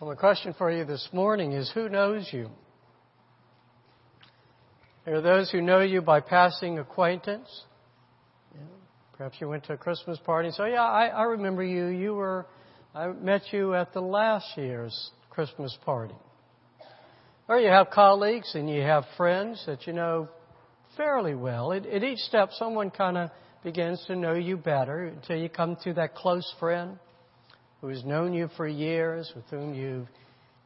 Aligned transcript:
Well, 0.00 0.10
the 0.10 0.16
question 0.16 0.54
for 0.56 0.70
you 0.70 0.84
this 0.84 1.08
morning 1.12 1.50
is 1.50 1.72
who 1.74 1.88
knows 1.88 2.28
you? 2.32 2.50
There 5.04 5.16
are 5.16 5.20
those 5.20 5.50
who 5.50 5.60
know 5.60 5.80
you 5.80 6.02
by 6.02 6.20
passing 6.20 6.78
acquaintance. 6.78 7.48
Perhaps 9.16 9.38
you 9.40 9.48
went 9.48 9.64
to 9.64 9.72
a 9.72 9.76
Christmas 9.76 10.16
party 10.24 10.48
and 10.48 10.54
say, 10.54 10.70
Yeah, 10.70 10.84
I, 10.84 11.06
I 11.06 11.22
remember 11.24 11.64
you. 11.64 11.86
You 11.86 12.14
were, 12.14 12.46
I 12.94 13.08
met 13.08 13.42
you 13.50 13.74
at 13.74 13.92
the 13.92 14.00
last 14.00 14.46
year's 14.56 15.10
Christmas 15.30 15.76
party. 15.84 16.14
Or 17.48 17.58
you 17.58 17.68
have 17.68 17.90
colleagues 17.90 18.54
and 18.54 18.70
you 18.70 18.82
have 18.82 19.02
friends 19.16 19.64
that 19.66 19.84
you 19.88 19.94
know 19.94 20.28
fairly 20.96 21.34
well. 21.34 21.72
At, 21.72 21.86
at 21.86 22.04
each 22.04 22.20
step, 22.20 22.50
someone 22.52 22.90
kind 22.90 23.18
of 23.18 23.30
begins 23.64 24.00
to 24.06 24.14
know 24.14 24.34
you 24.34 24.58
better 24.58 25.06
until 25.06 25.38
you 25.38 25.48
come 25.48 25.76
to 25.82 25.92
that 25.94 26.14
close 26.14 26.54
friend 26.60 27.00
who 27.80 27.88
has 27.88 28.04
known 28.04 28.32
you 28.32 28.48
for 28.56 28.66
years, 28.66 29.30
with 29.34 29.44
whom 29.50 29.74
you've, 29.74 30.08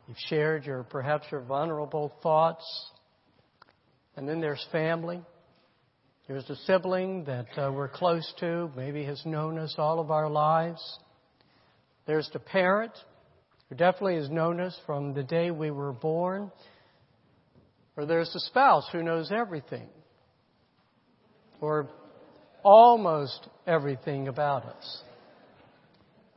you've 0.08 0.16
shared 0.28 0.64
your 0.64 0.82
perhaps 0.84 1.26
your 1.30 1.42
vulnerable 1.42 2.12
thoughts. 2.22 2.64
And 4.16 4.28
then 4.28 4.40
there's 4.40 4.64
family. 4.72 5.20
There's 6.28 6.48
a 6.48 6.56
sibling 6.66 7.24
that 7.24 7.46
uh, 7.56 7.70
we're 7.72 7.88
close 7.88 8.32
to, 8.40 8.70
maybe 8.76 9.04
has 9.04 9.20
known 9.26 9.58
us 9.58 9.74
all 9.76 10.00
of 10.00 10.10
our 10.10 10.30
lives. 10.30 10.80
There's 12.06 12.28
the 12.32 12.38
parent 12.38 12.92
who 13.68 13.74
definitely 13.74 14.16
has 14.16 14.30
known 14.30 14.60
us 14.60 14.78
from 14.86 15.14
the 15.14 15.22
day 15.22 15.50
we 15.50 15.70
were 15.70 15.92
born. 15.92 16.50
Or 17.96 18.06
there's 18.06 18.32
the 18.32 18.40
spouse 18.40 18.86
who 18.92 19.02
knows 19.02 19.30
everything. 19.30 19.88
Or 21.60 21.88
almost 22.62 23.48
everything 23.66 24.28
about 24.28 24.64
us. 24.64 25.02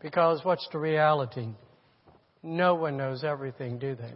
Because 0.02 0.44
what's 0.44 0.67
the 0.72 0.80
reality? 0.80 1.48
No 2.44 2.76
one 2.76 2.98
knows 2.98 3.23
everything, 3.23 3.80
do 3.80 3.95
they? 3.95 4.13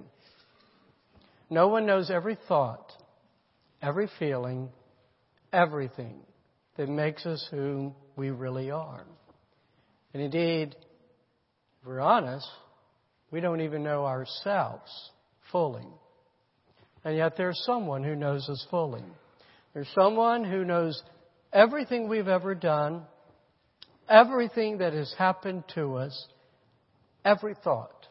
No 1.49 1.67
one 1.67 1.85
knows 1.85 2.11
every 2.11 2.37
thought, 2.47 2.91
every 3.81 4.09
feeling, 4.19 4.69
everything 5.51 6.19
that 6.77 6.87
makes 6.87 7.25
us 7.25 7.45
who 7.49 7.93
we 8.15 8.29
really 8.29 8.69
are. 8.69 9.03
And 10.13 10.21
indeed, 10.21 10.75
if 11.81 11.87
we're 11.87 11.99
honest, 11.99 12.47
we 13.31 13.41
don't 13.41 13.61
even 13.61 13.83
know 13.83 14.05
ourselves 14.05 14.91
fully. 15.51 15.87
And 17.03 17.15
yet 17.15 17.35
there's 17.37 17.59
someone 17.65 18.03
who 18.03 18.15
knows 18.15 18.47
us 18.49 18.65
fully. 18.69 19.03
There's 19.73 19.89
someone 19.95 20.43
who 20.43 20.65
knows 20.65 21.01
everything 21.53 22.09
we've 22.09 22.27
ever 22.27 22.53
done, 22.53 23.03
everything 24.09 24.79
that 24.79 24.93
has 24.93 25.13
happened 25.17 25.63
to 25.75 25.95
us, 25.95 26.27
every 27.23 27.55
thought, 27.63 28.07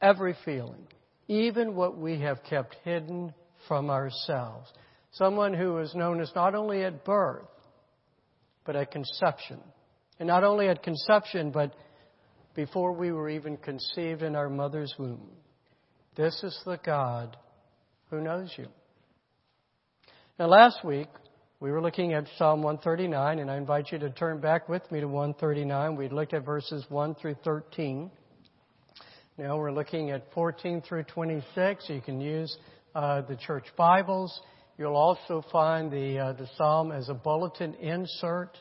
every 0.00 0.36
feeling, 0.44 0.86
even 1.28 1.74
what 1.74 1.98
we 1.98 2.20
have 2.20 2.42
kept 2.48 2.76
hidden 2.84 3.34
from 3.68 3.90
ourselves. 3.90 4.70
Someone 5.12 5.54
who 5.54 5.78
is 5.78 5.94
known 5.94 6.20
as 6.20 6.32
not 6.34 6.54
only 6.54 6.82
at 6.82 7.04
birth, 7.04 7.46
but 8.64 8.76
at 8.76 8.90
conception. 8.90 9.60
And 10.18 10.26
not 10.26 10.44
only 10.44 10.68
at 10.68 10.82
conception, 10.82 11.50
but 11.50 11.74
before 12.54 12.92
we 12.92 13.12
were 13.12 13.28
even 13.28 13.56
conceived 13.56 14.22
in 14.22 14.36
our 14.36 14.48
mother's 14.48 14.94
womb. 14.98 15.30
This 16.16 16.42
is 16.42 16.58
the 16.64 16.78
God 16.84 17.36
who 18.10 18.20
knows 18.20 18.52
you. 18.56 18.66
Now, 20.38 20.46
last 20.46 20.84
week, 20.84 21.08
we 21.64 21.72
were 21.72 21.80
looking 21.80 22.12
at 22.12 22.26
Psalm 22.36 22.62
139, 22.62 23.38
and 23.38 23.50
I 23.50 23.56
invite 23.56 23.90
you 23.90 23.98
to 24.00 24.10
turn 24.10 24.38
back 24.38 24.68
with 24.68 24.82
me 24.92 25.00
to 25.00 25.08
139. 25.08 25.96
We 25.96 26.10
looked 26.10 26.34
at 26.34 26.44
verses 26.44 26.84
1 26.90 27.14
through 27.14 27.36
13. 27.42 28.10
Now 29.38 29.56
we're 29.56 29.72
looking 29.72 30.10
at 30.10 30.30
14 30.34 30.82
through 30.82 31.04
26. 31.04 31.88
You 31.88 32.02
can 32.02 32.20
use 32.20 32.54
uh, 32.94 33.22
the 33.22 33.36
church 33.36 33.64
Bibles. 33.78 34.42
You'll 34.76 34.94
also 34.94 35.42
find 35.50 35.90
the, 35.90 36.18
uh, 36.18 36.32
the 36.34 36.46
psalm 36.58 36.92
as 36.92 37.08
a 37.08 37.14
bulletin 37.14 37.72
insert 37.76 38.58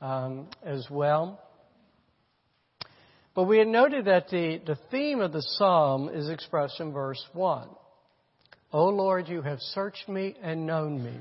um, 0.00 0.48
as 0.64 0.86
well. 0.90 1.42
But 3.34 3.44
we 3.44 3.58
had 3.58 3.68
noted 3.68 4.06
that 4.06 4.30
the, 4.30 4.62
the 4.66 4.78
theme 4.90 5.20
of 5.20 5.34
the 5.34 5.42
psalm 5.42 6.08
is 6.08 6.30
expressed 6.30 6.80
in 6.80 6.94
verse 6.94 7.22
1. 7.34 7.68
O 8.72 8.86
Lord, 8.86 9.28
you 9.28 9.42
have 9.42 9.58
searched 9.60 10.08
me 10.08 10.36
and 10.42 10.64
known 10.64 11.04
me. 11.04 11.18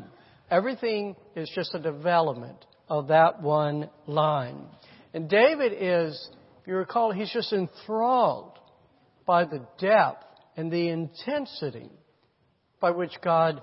Everything 0.52 1.16
is 1.36 1.50
just 1.54 1.76
a 1.76 1.80
development 1.80 2.66
of 2.88 3.08
that 3.08 3.42
one 3.42 3.90
line. 4.08 4.66
And 5.14 5.30
David 5.30 5.74
is, 5.80 6.30
you 6.66 6.76
recall, 6.76 7.12
he's 7.12 7.32
just 7.32 7.54
enthralled 7.54 8.58
by 9.26 9.46
the 9.46 9.66
depth 9.80 10.26
and 10.58 10.72
the 10.72 10.90
intensity 10.90 11.90
by 12.80 12.92
which 12.92 13.14
God 13.24 13.62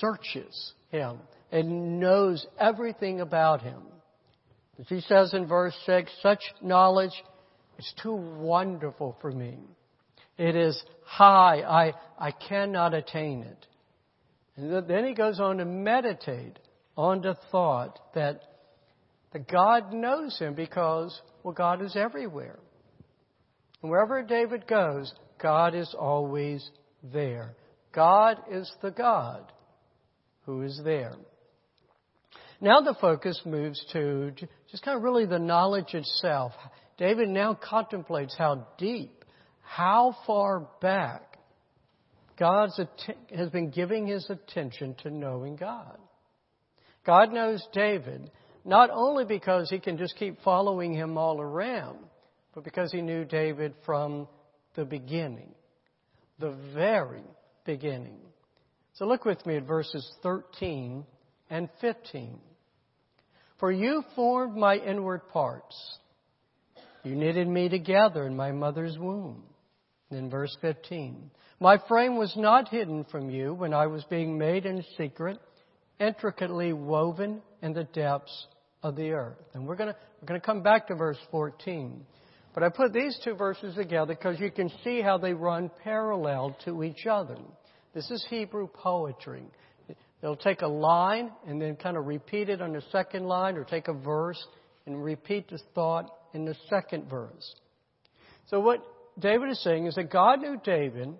searches 0.00 0.72
him 0.90 1.18
and 1.50 1.98
knows 1.98 2.46
everything 2.58 3.20
about 3.20 3.62
him. 3.62 3.82
As 4.78 4.86
he 4.88 5.00
says 5.00 5.34
in 5.34 5.46
verse 5.46 5.74
6, 5.86 6.10
such 6.22 6.40
knowledge 6.62 7.12
is 7.78 7.92
too 8.02 8.14
wonderful 8.14 9.16
for 9.20 9.30
me. 9.30 9.58
It 10.36 10.54
is 10.54 10.80
high. 11.04 11.62
I, 11.62 11.94
I 12.18 12.30
cannot 12.32 12.94
attain 12.94 13.42
it. 13.42 13.66
And 14.58 14.88
then 14.88 15.04
he 15.04 15.14
goes 15.14 15.38
on 15.38 15.58
to 15.58 15.64
meditate 15.64 16.58
on 16.96 17.20
the 17.20 17.36
thought 17.52 18.00
that, 18.16 18.42
that 19.32 19.48
God 19.48 19.92
knows 19.92 20.36
him 20.36 20.54
because, 20.54 21.22
well, 21.44 21.54
God 21.54 21.80
is 21.80 21.94
everywhere. 21.94 22.58
And 23.80 23.90
wherever 23.90 24.20
David 24.24 24.66
goes, 24.66 25.14
God 25.40 25.76
is 25.76 25.94
always 25.96 26.68
there. 27.04 27.54
God 27.94 28.38
is 28.50 28.70
the 28.82 28.90
God 28.90 29.52
who 30.44 30.62
is 30.62 30.80
there. 30.84 31.14
Now 32.60 32.80
the 32.80 32.96
focus 33.00 33.40
moves 33.44 33.80
to 33.92 34.32
just 34.72 34.82
kind 34.82 34.96
of 34.96 35.04
really 35.04 35.26
the 35.26 35.38
knowledge 35.38 35.94
itself. 35.94 36.50
David 36.96 37.28
now 37.28 37.54
contemplates 37.54 38.34
how 38.36 38.66
deep, 38.76 39.24
how 39.62 40.16
far 40.26 40.66
back 40.80 41.27
God 42.38 42.70
has 43.34 43.50
been 43.50 43.70
giving 43.70 44.06
his 44.06 44.28
attention 44.30 44.94
to 45.02 45.10
knowing 45.10 45.56
God. 45.56 45.98
God 47.04 47.32
knows 47.32 47.66
David 47.72 48.30
not 48.64 48.90
only 48.92 49.24
because 49.24 49.70
he 49.70 49.78
can 49.78 49.96
just 49.96 50.16
keep 50.16 50.40
following 50.42 50.92
him 50.92 51.16
all 51.16 51.40
around, 51.40 51.98
but 52.54 52.64
because 52.64 52.92
he 52.92 53.00
knew 53.00 53.24
David 53.24 53.74
from 53.86 54.28
the 54.74 54.84
beginning, 54.84 55.54
the 56.38 56.54
very 56.74 57.24
beginning. 57.64 58.20
So 58.94 59.06
look 59.06 59.24
with 59.24 59.44
me 59.46 59.56
at 59.56 59.66
verses 59.66 60.08
13 60.22 61.04
and 61.50 61.68
15. 61.80 62.38
For 63.58 63.72
you 63.72 64.04
formed 64.14 64.56
my 64.56 64.76
inward 64.76 65.28
parts. 65.30 65.98
You 67.04 67.14
knitted 67.14 67.48
me 67.48 67.68
together 67.68 68.26
in 68.26 68.36
my 68.36 68.52
mother's 68.52 68.98
womb. 68.98 69.44
In 70.10 70.30
verse 70.30 70.56
15. 70.62 71.30
My 71.60 71.78
frame 71.86 72.16
was 72.16 72.32
not 72.36 72.68
hidden 72.68 73.04
from 73.10 73.28
you 73.28 73.52
when 73.52 73.74
I 73.74 73.88
was 73.88 74.04
being 74.04 74.38
made 74.38 74.64
in 74.64 74.82
secret, 74.96 75.38
intricately 76.00 76.72
woven 76.72 77.42
in 77.62 77.74
the 77.74 77.84
depths 77.84 78.46
of 78.82 78.96
the 78.96 79.10
earth. 79.10 79.36
And 79.52 79.66
we're 79.66 79.76
going 79.76 79.92
to, 79.92 79.96
we're 80.20 80.26
going 80.26 80.40
to 80.40 80.46
come 80.46 80.62
back 80.62 80.86
to 80.88 80.94
verse 80.94 81.18
14. 81.30 82.06
But 82.54 82.62
I 82.62 82.70
put 82.70 82.92
these 82.92 83.18
two 83.22 83.34
verses 83.34 83.74
together 83.74 84.14
because 84.14 84.40
you 84.40 84.50
can 84.50 84.70
see 84.82 85.02
how 85.02 85.18
they 85.18 85.34
run 85.34 85.70
parallel 85.84 86.56
to 86.64 86.82
each 86.82 87.06
other. 87.06 87.36
This 87.92 88.10
is 88.10 88.24
Hebrew 88.30 88.68
poetry. 88.68 89.44
They'll 90.22 90.36
take 90.36 90.62
a 90.62 90.68
line 90.68 91.30
and 91.46 91.60
then 91.60 91.76
kind 91.76 91.96
of 91.96 92.06
repeat 92.06 92.48
it 92.48 92.62
on 92.62 92.72
the 92.72 92.82
second 92.90 93.26
line, 93.26 93.56
or 93.56 93.64
take 93.64 93.88
a 93.88 93.92
verse 93.92 94.42
and 94.86 95.04
repeat 95.04 95.50
the 95.50 95.58
thought 95.74 96.10
in 96.34 96.44
the 96.44 96.56
second 96.70 97.08
verse. 97.10 97.54
So 98.46 98.58
what 98.58 98.82
David 99.18 99.50
is 99.50 99.62
saying 99.62 99.86
is 99.86 99.94
that 99.96 100.10
God 100.10 100.40
knew 100.40 100.60
David 100.62 101.14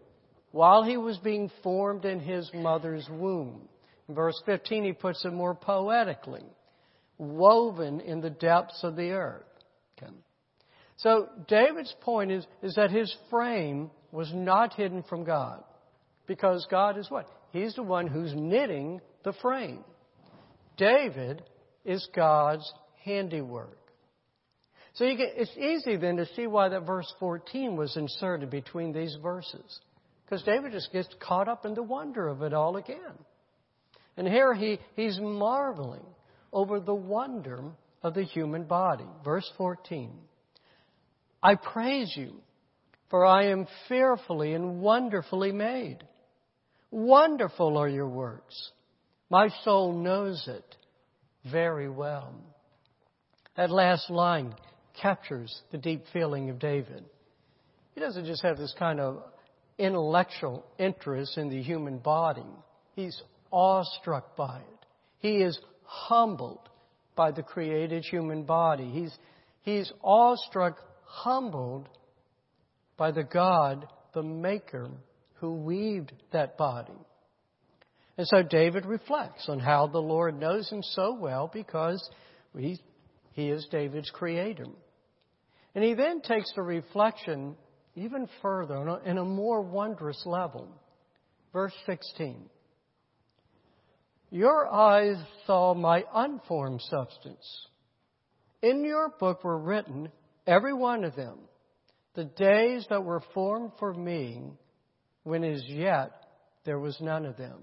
while 0.52 0.82
he 0.82 0.96
was 0.96 1.18
being 1.18 1.50
formed 1.62 2.04
in 2.04 2.20
his 2.20 2.50
mother's 2.54 3.06
womb. 3.10 3.68
In 4.08 4.14
verse 4.14 4.40
15, 4.46 4.84
he 4.84 4.92
puts 4.92 5.24
it 5.24 5.32
more 5.32 5.54
poetically 5.54 6.44
woven 7.18 8.00
in 8.00 8.20
the 8.20 8.30
depths 8.30 8.82
of 8.84 8.96
the 8.96 9.10
earth. 9.10 9.44
Okay. 9.96 10.12
So 10.98 11.28
David's 11.48 11.94
point 12.00 12.30
is, 12.30 12.46
is 12.62 12.74
that 12.76 12.90
his 12.90 13.14
frame 13.30 13.90
was 14.12 14.32
not 14.32 14.74
hidden 14.74 15.02
from 15.02 15.24
God. 15.24 15.62
Because 16.26 16.66
God 16.70 16.98
is 16.98 17.10
what? 17.10 17.28
He's 17.50 17.74
the 17.74 17.82
one 17.82 18.06
who's 18.06 18.32
knitting 18.34 19.00
the 19.24 19.32
frame. 19.34 19.84
David 20.76 21.42
is 21.84 22.06
God's 22.14 22.70
handiwork. 23.04 23.77
So 24.98 25.04
get, 25.14 25.34
it's 25.36 25.56
easy 25.56 25.96
then 25.96 26.16
to 26.16 26.26
see 26.34 26.48
why 26.48 26.68
that 26.70 26.84
verse 26.84 27.12
14 27.20 27.76
was 27.76 27.96
inserted 27.96 28.50
between 28.50 28.92
these 28.92 29.16
verses. 29.22 29.80
Because 30.24 30.42
David 30.42 30.72
just 30.72 30.92
gets 30.92 31.08
caught 31.20 31.48
up 31.48 31.64
in 31.64 31.74
the 31.74 31.84
wonder 31.84 32.26
of 32.26 32.42
it 32.42 32.52
all 32.52 32.76
again. 32.76 32.98
And 34.16 34.26
here 34.26 34.52
he, 34.54 34.80
he's 34.96 35.18
marveling 35.20 36.04
over 36.52 36.80
the 36.80 36.94
wonder 36.94 37.62
of 38.02 38.14
the 38.14 38.24
human 38.24 38.64
body. 38.64 39.06
Verse 39.24 39.48
14. 39.56 40.10
I 41.40 41.54
praise 41.54 42.12
you 42.16 42.34
For 43.08 43.24
I 43.24 43.50
am 43.50 43.68
fearfully 43.88 44.52
and 44.54 44.80
wonderfully 44.80 45.52
made. 45.52 45.98
Wonderful 46.90 47.78
are 47.78 47.88
your 47.88 48.08
works. 48.08 48.72
My 49.30 49.48
soul 49.62 49.92
knows 49.92 50.44
it 50.48 50.76
very 51.50 51.88
well. 51.88 52.34
That 53.56 53.70
last 53.70 54.10
line 54.10 54.54
captures 55.00 55.62
the 55.70 55.78
deep 55.78 56.04
feeling 56.12 56.50
of 56.50 56.58
David. 56.58 57.04
He 57.94 58.00
doesn't 58.00 58.26
just 58.26 58.42
have 58.42 58.58
this 58.58 58.74
kind 58.78 59.00
of 59.00 59.22
intellectual 59.78 60.64
interest 60.78 61.38
in 61.38 61.48
the 61.48 61.62
human 61.62 61.98
body. 61.98 62.46
He's 62.94 63.20
awestruck 63.52 64.36
by 64.36 64.58
it. 64.58 64.86
He 65.20 65.36
is 65.36 65.58
humbled 65.84 66.68
by 67.16 67.32
the 67.32 67.42
created 67.42 68.04
human 68.04 68.44
body. 68.44 68.90
He's, 68.90 69.16
he's 69.62 69.92
awestruck, 70.02 70.78
humbled 71.04 71.88
by 72.96 73.10
the 73.10 73.24
God, 73.24 73.86
the 74.14 74.22
Maker, 74.22 74.90
who 75.34 75.54
weaved 75.54 76.12
that 76.32 76.56
body. 76.56 76.92
And 78.16 78.26
so 78.26 78.42
David 78.42 78.84
reflects 78.84 79.48
on 79.48 79.60
how 79.60 79.86
the 79.86 79.98
Lord 79.98 80.38
knows 80.38 80.68
him 80.68 80.82
so 80.82 81.14
well 81.14 81.48
because 81.52 82.08
he, 82.56 82.80
he 83.32 83.48
is 83.48 83.66
David's 83.70 84.10
creator. 84.10 84.66
And 85.74 85.84
he 85.84 85.94
then 85.94 86.20
takes 86.20 86.52
the 86.54 86.62
reflection 86.62 87.56
even 87.94 88.28
further 88.42 89.00
in 89.04 89.18
a 89.18 89.24
more 89.24 89.60
wondrous 89.60 90.22
level. 90.24 90.68
Verse 91.52 91.74
16. 91.86 92.48
Your 94.30 94.72
eyes 94.72 95.16
saw 95.46 95.74
my 95.74 96.04
unformed 96.14 96.82
substance. 96.82 97.66
In 98.62 98.84
your 98.84 99.10
book 99.18 99.44
were 99.44 99.58
written, 99.58 100.10
every 100.46 100.74
one 100.74 101.04
of 101.04 101.16
them, 101.16 101.38
the 102.14 102.24
days 102.24 102.86
that 102.90 103.04
were 103.04 103.22
formed 103.32 103.72
for 103.78 103.94
me, 103.94 104.52
when 105.22 105.44
as 105.44 105.62
yet 105.66 106.10
there 106.64 106.78
was 106.78 106.96
none 107.00 107.24
of 107.24 107.36
them. 107.36 107.62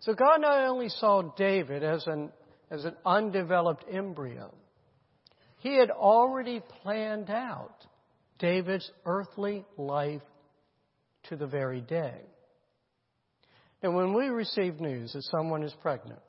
So 0.00 0.14
God 0.14 0.40
not 0.40 0.66
only 0.66 0.88
saw 0.88 1.22
David 1.36 1.82
as 1.82 2.06
an, 2.06 2.30
as 2.70 2.84
an 2.84 2.94
undeveloped 3.04 3.84
embryo, 3.90 4.54
He 5.64 5.78
had 5.78 5.90
already 5.90 6.60
planned 6.82 7.30
out 7.30 7.86
David's 8.38 8.88
earthly 9.06 9.64
life 9.78 10.20
to 11.30 11.36
the 11.36 11.46
very 11.46 11.80
day. 11.80 12.20
And 13.82 13.96
when 13.96 14.12
we 14.12 14.26
receive 14.26 14.78
news 14.78 15.14
that 15.14 15.22
someone 15.22 15.62
is 15.62 15.72
pregnant, 15.80 16.20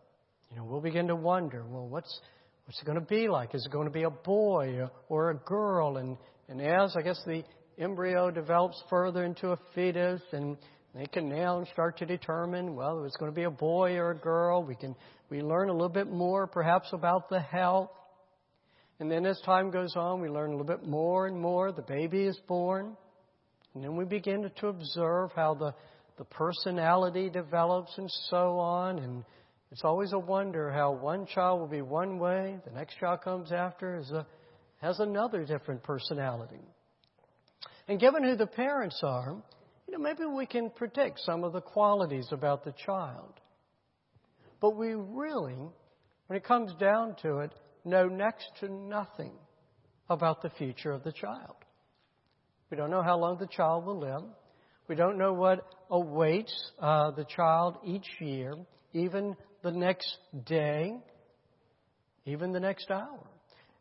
you 0.49 0.55
know, 0.55 0.63
we'll 0.63 0.79
begin 0.79 1.07
to 1.07 1.17
wonder, 1.17 1.65
well, 1.67 1.85
what's, 1.85 2.21
what's 2.63 2.81
it 2.81 2.85
going 2.85 2.97
to 2.97 3.05
be 3.05 3.27
like? 3.27 3.53
Is 3.53 3.65
it 3.65 3.73
going 3.73 3.87
to 3.87 3.93
be 3.93 4.03
a 4.03 4.09
boy 4.09 4.87
or 5.09 5.31
a 5.31 5.35
girl? 5.35 5.97
And, 5.97 6.15
and 6.47 6.61
as, 6.61 6.95
I 6.95 7.01
guess, 7.01 7.21
the 7.25 7.43
embryo 7.77 8.31
develops 8.31 8.81
further 8.89 9.25
into 9.25 9.49
a 9.49 9.59
fetus 9.73 10.21
and 10.31 10.55
they 10.93 11.07
can 11.07 11.27
now 11.27 11.61
start 11.73 11.97
to 11.97 12.05
determine, 12.05 12.73
well, 12.73 13.03
it's 13.03 13.17
going 13.17 13.33
to 13.33 13.35
be 13.35 13.43
a 13.43 13.51
boy 13.51 13.97
or 13.97 14.11
a 14.11 14.17
girl. 14.17 14.63
We 14.63 14.75
can, 14.75 14.95
we 15.29 15.41
learn 15.41 15.67
a 15.67 15.73
little 15.73 15.89
bit 15.89 16.09
more 16.09 16.47
perhaps 16.47 16.87
about 16.93 17.27
the 17.27 17.41
health. 17.41 17.89
And 18.99 19.11
then 19.11 19.25
as 19.25 19.39
time 19.41 19.71
goes 19.71 19.95
on, 19.95 20.21
we 20.21 20.29
learn 20.29 20.51
a 20.51 20.57
little 20.57 20.65
bit 20.65 20.87
more 20.87 21.27
and 21.27 21.39
more. 21.39 21.71
The 21.71 21.81
baby 21.81 22.23
is 22.23 22.39
born. 22.47 22.95
And 23.73 23.83
then 23.83 23.95
we 23.97 24.05
begin 24.05 24.49
to 24.49 24.67
observe 24.67 25.31
how 25.35 25.53
the 25.53 25.73
the 26.17 26.25
personality 26.25 27.29
develops 27.29 27.97
and 27.97 28.09
so 28.29 28.57
on. 28.57 28.99
And 28.99 29.23
it's 29.71 29.83
always 29.83 30.13
a 30.13 30.19
wonder 30.19 30.71
how 30.71 30.93
one 30.93 31.25
child 31.25 31.59
will 31.59 31.67
be 31.67 31.81
one 31.81 32.19
way, 32.19 32.57
the 32.65 32.71
next 32.71 32.97
child 32.99 33.21
comes 33.21 33.51
after 33.51 33.97
is 33.97 34.09
a, 34.11 34.25
has 34.81 34.99
another 34.99 35.45
different 35.45 35.83
personality. 35.83 36.61
And 37.87 37.99
given 37.99 38.23
who 38.23 38.35
the 38.35 38.47
parents 38.47 38.99
are, 39.03 39.35
you 39.87 39.93
know, 39.93 39.99
maybe 39.99 40.25
we 40.25 40.45
can 40.45 40.69
predict 40.69 41.19
some 41.19 41.43
of 41.43 41.53
the 41.53 41.61
qualities 41.61 42.27
about 42.31 42.63
the 42.63 42.73
child. 42.85 43.33
But 44.59 44.75
we 44.75 44.93
really, 44.95 45.57
when 46.27 46.37
it 46.37 46.43
comes 46.43 46.73
down 46.79 47.15
to 47.21 47.39
it, 47.39 47.51
know 47.85 48.07
next 48.07 48.49
to 48.59 48.69
nothing 48.69 49.33
about 50.09 50.41
the 50.41 50.49
future 50.51 50.91
of 50.91 51.03
the 51.03 51.11
child. 51.11 51.55
We 52.69 52.77
don't 52.77 52.89
know 52.89 53.03
how 53.03 53.17
long 53.17 53.37
the 53.37 53.47
child 53.47 53.85
will 53.85 53.99
live. 53.99 54.23
We 54.87 54.95
don't 54.95 55.17
know 55.17 55.33
what 55.33 55.65
awaits 55.89 56.53
uh, 56.79 57.11
the 57.11 57.25
child 57.25 57.77
each 57.85 58.07
year, 58.19 58.55
even 58.93 59.35
the 59.63 59.71
next 59.71 60.17
day, 60.45 60.95
even 62.25 62.51
the 62.51 62.59
next 62.59 62.89
hour. 62.91 63.27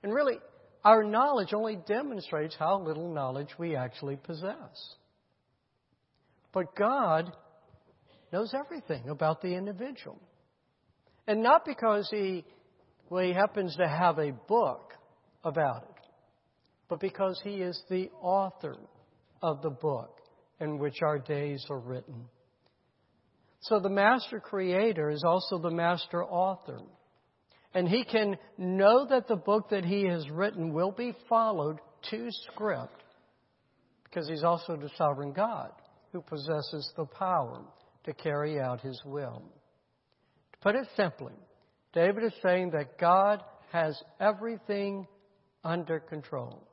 And 0.03 0.13
really, 0.13 0.39
our 0.85 1.03
knowledge 1.03 1.55
only 1.55 1.79
demonstrates 1.87 2.55
how 2.59 2.81
little 2.81 3.13
knowledge 3.13 3.49
we 3.59 3.75
actually 3.75 4.17
possess. 4.17 4.95
But 6.53 6.77
God 6.77 7.33
knows 8.33 8.55
everything 8.55 9.09
about 9.09 9.43
the 9.43 9.55
individual. 9.55 10.21
And 11.27 11.43
not 11.43 11.65
because 11.65 12.09
he, 12.11 12.45
well, 13.09 13.25
he 13.25 13.33
happens 13.33 13.77
to 13.77 13.89
have 13.89 14.19
a 14.19 14.33
book 14.33 14.93
about 15.45 15.83
it, 15.83 16.05
but 16.89 17.01
because 17.01 17.41
he 17.45 17.57
is 17.57 17.81
the 17.91 18.11
author 18.21 18.77
of 19.43 19.63
the 19.63 19.71
book 19.71 20.19
in 20.61 20.79
which 20.79 21.03
our 21.03 21.19
days 21.19 21.65
are 21.71 21.79
written. 21.79 22.25
So 23.61 23.81
the 23.81 23.91
master 23.91 24.41
creator 24.41 25.11
is 25.11 25.23
also 25.25 25.59
the 25.59 25.71
master 25.71 26.23
author. 26.25 26.81
And 27.73 27.89
he 27.89 28.05
can 28.05 28.37
know 28.57 29.07
that 29.07 29.27
the 29.27 29.37
book 29.37 29.71
that 29.71 29.85
he 29.85 30.05
has 30.05 30.29
written 30.31 30.73
will 30.73 30.93
be 30.93 31.15
followed 31.29 31.81
to 32.11 32.29
script 32.53 33.03
because 34.05 34.29
he's 34.29 34.45
also 34.45 34.77
the 34.77 34.91
sovereign 34.97 35.33
God 35.33 35.71
who 36.13 36.21
possesses 36.21 36.93
the 36.97 37.07
power 37.07 37.63
to 38.05 38.13
carry 38.13 38.61
out 38.61 38.81
his 38.81 39.01
will. 39.05 39.43
To 40.53 40.59
put 40.61 40.77
it 40.77 40.87
simply, 40.95 41.33
David 41.95 42.25
is 42.25 42.33
saying 42.43 42.71
that 42.71 42.99
God 42.99 43.43
has 43.73 44.01
everything 44.21 45.07
under 45.63 46.01
control. 46.01 46.67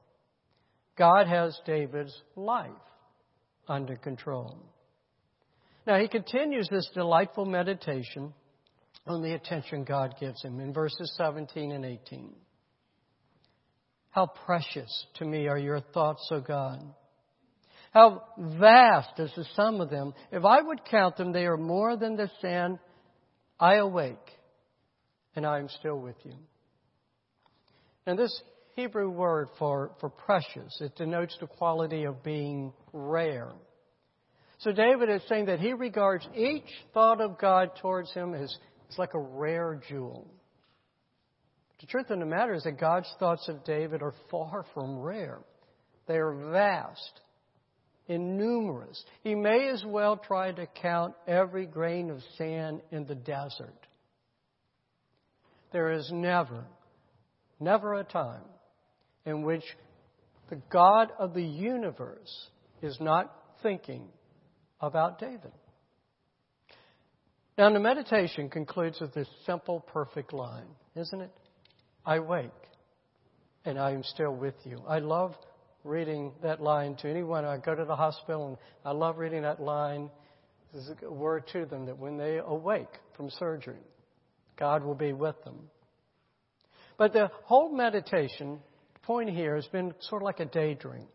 God 0.98 1.28
has 1.28 1.58
David's 1.66 2.16
life 2.36 2.70
under 3.68 3.96
control. 3.96 4.58
Now, 5.88 5.98
he 5.98 6.08
continues 6.08 6.68
this 6.70 6.90
delightful 6.94 7.46
meditation 7.46 8.34
on 9.08 9.22
the 9.22 9.34
attention 9.34 9.84
God 9.84 10.16
gives 10.20 10.44
him 10.44 10.60
in 10.60 10.74
verses 10.74 11.14
17 11.18 11.72
and 11.72 11.86
18. 11.86 12.36
How 14.12 14.28
precious 14.46 15.06
to 15.16 15.26
me 15.26 15.48
are 15.48 15.58
your 15.58 15.80
thoughts, 15.80 16.28
O 16.32 16.42
God. 16.42 16.84
How 17.92 18.24
vast 18.38 19.20
is 19.20 19.32
the 19.36 19.46
sum 19.56 19.82
of 19.82 19.90
them. 19.90 20.14
If 20.32 20.46
I 20.46 20.62
would 20.62 20.86
count 20.86 21.18
them, 21.18 21.32
they 21.32 21.46
are 21.46 21.58
more 21.58 21.98
than 21.98 22.16
the 22.16 22.30
sand. 22.42 22.80
I 23.60 23.76
awake, 23.76 24.18
and 25.36 25.46
I 25.46 25.60
am 25.60 25.70
still 25.70 26.00
with 26.00 26.16
you. 26.24 26.36
And 28.06 28.18
this 28.18 28.42
Hebrew 28.76 29.10
word 29.10 29.50
for, 29.60 29.92
for 30.00 30.10
precious. 30.10 30.78
It 30.80 30.96
denotes 30.96 31.38
the 31.40 31.48
quality 31.48 32.06
of 32.06 32.24
being 32.24 32.74
rare. 32.94 33.52
So 34.60 34.72
David 34.72 35.10
is 35.10 35.22
saying 35.28 35.48
that 35.48 35.60
he 35.60 35.74
regards 35.74 36.28
each 36.36 36.70
thought 36.94 37.20
of 37.20 37.40
God 37.40 37.72
towards 37.82 38.12
him 38.14 38.34
as 38.34 38.56
it's 38.88 38.98
like 38.98 39.14
a 39.14 39.20
rare 39.20 39.82
jewel. 39.90 40.28
The 41.80 41.88
truth 41.88 42.12
of 42.12 42.20
the 42.20 42.26
matter 42.26 42.54
is 42.54 42.64
that 42.64 42.80
God's 42.80 43.12
thoughts 43.20 43.48
of 43.50 43.64
David 43.66 44.02
are 44.04 44.14
far 44.30 44.66
from 44.74 45.00
rare. 45.00 45.40
They 46.08 46.18
are 46.18 46.52
vast, 46.52 47.22
innumerous. 48.08 49.04
He 49.24 49.34
may 49.34 49.70
as 49.70 49.84
well 49.86 50.18
try 50.18 50.52
to 50.52 50.68
count 50.80 51.16
every 51.28 51.66
grain 51.66 52.12
of 52.12 52.20
sand 52.38 52.82
in 52.92 53.06
the 53.08 53.16
desert. 53.16 53.88
There 55.72 55.92
is 55.92 56.10
never, 56.12 56.66
never 57.60 57.96
a 57.96 58.04
time 58.04 58.44
in 59.26 59.44
which 59.44 59.64
the 60.50 60.62
God 60.70 61.12
of 61.18 61.34
the 61.34 61.44
universe 61.44 62.50
is 62.82 62.98
not 63.00 63.34
thinking 63.64 64.08
about 64.82 65.20
David. 65.20 65.52
Now, 67.58 67.72
the 67.72 67.80
meditation 67.80 68.50
concludes 68.50 69.00
with 69.00 69.14
this 69.14 69.28
simple, 69.46 69.82
perfect 69.82 70.34
line, 70.34 70.68
isn't 70.96 71.22
it? 71.22 71.32
I 72.06 72.20
wake 72.20 72.50
and 73.66 73.78
I 73.78 73.92
am 73.92 74.04
still 74.04 74.36
with 74.36 74.56
you. 74.64 74.82
I 74.88 75.00
love 75.00 75.36
reading 75.84 76.32
that 76.42 76.62
line 76.62 76.96
to 76.98 77.10
anyone. 77.10 77.46
I 77.46 77.58
go 77.58 77.76
to 77.76 77.86
the 77.86 77.96
hospital 77.96 78.48
and 78.48 78.58
I 78.84 78.92
love 78.92 79.18
reading 79.18 79.44
that 79.44 79.62
line. 79.62 80.10
There's 80.74 80.90
a 81.04 81.12
word 81.12 81.44
to 81.54 81.66
them 81.66 81.86
that 81.86 81.98
when 81.98 82.18
they 82.18 82.40
awake 82.44 83.00
from 83.16 83.30
surgery, 83.30 83.80
God 84.62 84.84
will 84.84 84.96
be 84.96 85.12
with 85.12 85.44
them. 85.44 85.58
But 86.98 87.14
the 87.14 87.32
whole 87.46 87.76
meditation 87.76 88.60
point 89.02 89.32
here 89.32 89.56
has 89.56 89.66
been 89.66 89.96
sort 90.02 90.22
of 90.22 90.26
like 90.28 90.40
a 90.40 90.46
daydream. 90.46 91.08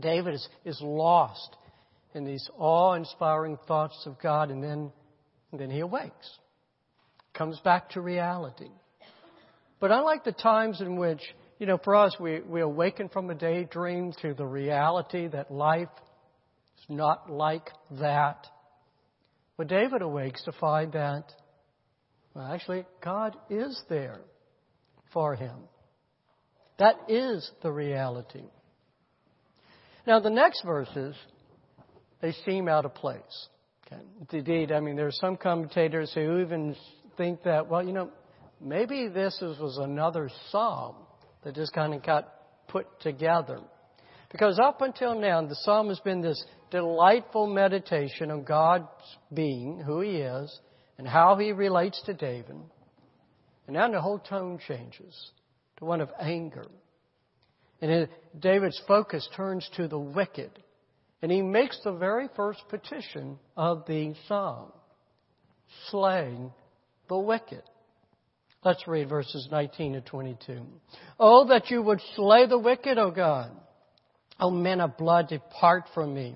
David 0.00 0.34
is, 0.34 0.48
is 0.64 0.80
lost 0.82 1.56
in 2.14 2.24
these 2.24 2.50
awe 2.58 2.94
inspiring 2.94 3.58
thoughts 3.68 4.02
of 4.06 4.20
God, 4.20 4.50
and 4.50 4.60
then, 4.60 4.90
and 5.52 5.60
then 5.60 5.70
he 5.70 5.78
awakes, 5.78 6.38
comes 7.32 7.60
back 7.60 7.90
to 7.90 8.00
reality. 8.00 8.70
But 9.78 9.92
unlike 9.92 10.24
the 10.24 10.32
times 10.32 10.80
in 10.80 10.96
which 10.96 11.22
you 11.60 11.66
know, 11.66 11.78
for 11.78 11.94
us, 11.94 12.16
we, 12.18 12.40
we 12.40 12.60
awaken 12.60 13.08
from 13.08 13.30
a 13.30 13.34
daydream 13.34 14.12
to 14.22 14.34
the 14.34 14.46
reality 14.46 15.28
that 15.28 15.52
life 15.52 15.88
is 16.78 16.84
not 16.88 17.30
like 17.30 17.70
that. 18.00 18.46
But 19.56 19.68
David 19.68 20.02
awakes 20.02 20.44
to 20.44 20.52
find 20.52 20.92
that, 20.92 21.32
well, 22.34 22.52
actually, 22.52 22.84
God 23.02 23.36
is 23.50 23.80
there 23.88 24.20
for 25.12 25.34
him. 25.34 25.56
That 26.78 26.96
is 27.08 27.50
the 27.62 27.72
reality. 27.72 28.44
Now, 30.06 30.20
the 30.20 30.30
next 30.30 30.62
verses, 30.64 31.16
they 32.20 32.32
seem 32.46 32.68
out 32.68 32.84
of 32.84 32.94
place. 32.94 33.48
Okay. 33.86 34.02
Indeed, 34.32 34.72
I 34.72 34.80
mean, 34.80 34.96
there 34.96 35.06
are 35.06 35.12
some 35.12 35.36
commentators 35.36 36.12
who 36.14 36.40
even 36.40 36.76
think 37.16 37.42
that, 37.42 37.68
well, 37.68 37.84
you 37.84 37.92
know, 37.92 38.10
maybe 38.60 39.08
this 39.08 39.38
was 39.42 39.78
another 39.78 40.30
psalm 40.50 40.96
that 41.44 41.54
just 41.54 41.72
kind 41.72 41.94
of 41.94 42.04
got 42.04 42.32
put 42.68 42.86
together. 43.00 43.60
Because 44.30 44.58
up 44.58 44.82
until 44.82 45.18
now, 45.18 45.44
the 45.46 45.56
psalm 45.62 45.88
has 45.88 46.00
been 46.00 46.20
this 46.20 46.42
delightful 46.70 47.46
meditation 47.46 48.30
on 48.30 48.44
God's 48.44 48.86
being, 49.32 49.82
who 49.84 50.00
He 50.00 50.16
is, 50.16 50.60
and 50.98 51.06
how 51.06 51.36
He 51.36 51.52
relates 51.52 52.02
to 52.06 52.14
David. 52.14 52.56
And 53.66 53.74
now 53.74 53.90
the 53.90 54.00
whole 54.00 54.18
tone 54.18 54.58
changes 54.66 55.30
to 55.78 55.84
one 55.84 56.00
of 56.00 56.10
anger. 56.20 56.66
And 57.80 58.08
David's 58.38 58.80
focus 58.88 59.28
turns 59.36 59.68
to 59.76 59.88
the 59.88 59.98
wicked. 59.98 60.50
And 61.22 61.32
he 61.32 61.42
makes 61.42 61.78
the 61.82 61.92
very 61.92 62.28
first 62.36 62.62
petition 62.68 63.38
of 63.56 63.84
the 63.86 64.14
psalm 64.26 64.72
slaying 65.90 66.52
the 67.08 67.18
wicked. 67.18 67.62
Let's 68.64 68.86
read 68.88 69.08
verses 69.08 69.48
19 69.50 69.94
to 69.94 70.00
22. 70.00 70.60
Oh, 71.18 71.46
that 71.48 71.70
you 71.70 71.82
would 71.82 72.00
slay 72.16 72.46
the 72.46 72.58
wicked, 72.58 72.98
O 72.98 73.10
God. 73.10 73.50
O 74.40 74.50
men 74.50 74.80
of 74.80 74.96
blood, 74.96 75.28
depart 75.28 75.84
from 75.94 76.14
me. 76.14 76.34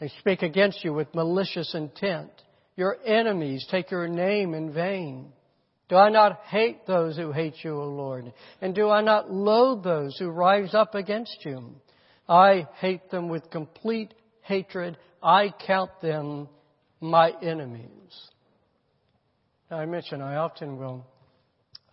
They 0.00 0.08
speak 0.20 0.42
against 0.42 0.84
you 0.84 0.92
with 0.92 1.14
malicious 1.14 1.74
intent. 1.74 2.30
Your 2.76 2.96
enemies 3.04 3.66
take 3.70 3.90
your 3.90 4.08
name 4.08 4.54
in 4.54 4.72
vain. 4.72 5.32
Do 5.88 5.96
I 5.96 6.08
not 6.08 6.40
hate 6.46 6.86
those 6.86 7.16
who 7.16 7.30
hate 7.30 7.62
you, 7.62 7.80
O 7.80 7.84
Lord? 7.84 8.32
And 8.60 8.74
do 8.74 8.90
I 8.90 9.00
not 9.00 9.30
loathe 9.30 9.84
those 9.84 10.16
who 10.18 10.28
rise 10.30 10.74
up 10.74 10.94
against 10.94 11.44
you? 11.44 11.74
I 12.28 12.66
hate 12.78 13.10
them 13.10 13.28
with 13.28 13.50
complete 13.50 14.14
hatred. 14.42 14.96
I 15.22 15.52
count 15.66 15.90
them 16.00 16.48
my 17.00 17.32
enemies. 17.42 17.90
Now, 19.70 19.78
I 19.78 19.86
mentioned 19.86 20.22
I 20.22 20.36
often 20.36 20.78
will 20.78 21.06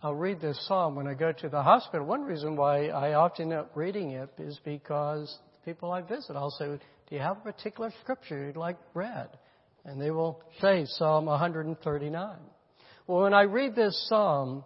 I'll 0.04 0.14
read 0.16 0.40
this 0.40 0.58
psalm 0.66 0.96
when 0.96 1.06
I 1.06 1.14
go 1.14 1.30
to 1.30 1.48
the 1.48 1.62
hospital. 1.62 2.04
One 2.04 2.22
reason 2.22 2.56
why 2.56 2.88
I 2.88 3.14
often 3.14 3.52
end 3.52 3.60
up 3.60 3.70
reading 3.76 4.10
it 4.10 4.30
is 4.36 4.58
because 4.64 5.38
the 5.52 5.72
people 5.72 5.92
I 5.92 6.02
visit, 6.02 6.34
I'll 6.34 6.50
say, 6.50 6.66
Do 6.66 7.14
you 7.14 7.20
have 7.20 7.36
a 7.36 7.52
particular 7.52 7.92
scripture 8.02 8.46
you'd 8.46 8.56
like 8.56 8.78
read? 8.94 9.28
And 9.84 10.00
they 10.00 10.10
will 10.10 10.40
say 10.60 10.84
Psalm 10.86 11.26
139. 11.26 12.36
Well, 13.06 13.22
when 13.22 13.34
I 13.34 13.42
read 13.42 13.74
this 13.74 14.06
psalm, 14.08 14.64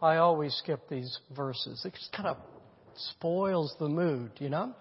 I 0.00 0.16
always 0.16 0.54
skip 0.54 0.88
these 0.88 1.18
verses. 1.34 1.84
It 1.84 1.94
just 1.94 2.12
kind 2.12 2.28
of 2.28 2.36
spoils 2.94 3.74
the 3.78 3.88
mood, 3.88 4.32
you 4.38 4.48
know? 4.48 4.74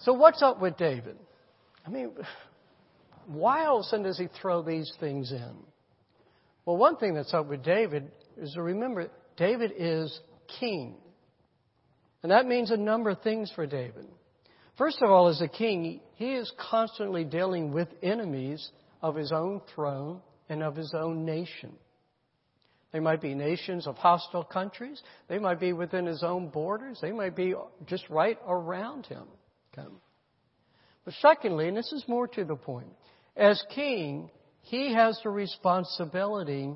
So, 0.00 0.14
what's 0.14 0.42
up 0.42 0.60
with 0.60 0.78
David? 0.78 1.16
I 1.86 1.90
mean, 1.90 2.12
why 3.26 3.66
sudden 3.82 4.04
does 4.04 4.18
he 4.18 4.28
throw 4.40 4.62
these 4.62 4.92
things 4.98 5.30
in? 5.30 5.54
Well, 6.64 6.76
one 6.76 6.96
thing 6.96 7.14
that's 7.14 7.34
up 7.34 7.46
with 7.46 7.62
David 7.62 8.10
is 8.36 8.52
to 8.54 8.62
remember 8.62 9.08
David 9.36 9.72
is 9.76 10.18
king. 10.58 10.96
And 12.22 12.32
that 12.32 12.46
means 12.46 12.70
a 12.70 12.76
number 12.76 13.10
of 13.10 13.22
things 13.22 13.50
for 13.54 13.66
David. 13.66 14.06
First 14.80 15.02
of 15.02 15.10
all, 15.10 15.28
as 15.28 15.42
a 15.42 15.46
king, 15.46 16.00
he 16.14 16.32
is 16.32 16.50
constantly 16.56 17.22
dealing 17.22 17.70
with 17.70 17.88
enemies 18.02 18.70
of 19.02 19.14
his 19.14 19.30
own 19.30 19.60
throne 19.74 20.22
and 20.48 20.62
of 20.62 20.74
his 20.74 20.94
own 20.94 21.26
nation. 21.26 21.74
They 22.90 22.98
might 22.98 23.20
be 23.20 23.34
nations 23.34 23.86
of 23.86 23.98
hostile 23.98 24.42
countries. 24.42 25.02
They 25.28 25.38
might 25.38 25.60
be 25.60 25.74
within 25.74 26.06
his 26.06 26.22
own 26.22 26.48
borders. 26.48 26.98
They 27.02 27.12
might 27.12 27.36
be 27.36 27.52
just 27.84 28.08
right 28.08 28.38
around 28.48 29.04
him. 29.04 29.24
Okay. 29.78 29.86
But 31.04 31.12
secondly, 31.20 31.68
and 31.68 31.76
this 31.76 31.92
is 31.92 32.08
more 32.08 32.26
to 32.28 32.46
the 32.46 32.56
point, 32.56 32.88
as 33.36 33.62
king, 33.74 34.30
he 34.62 34.94
has 34.94 35.20
the 35.22 35.28
responsibility 35.28 36.72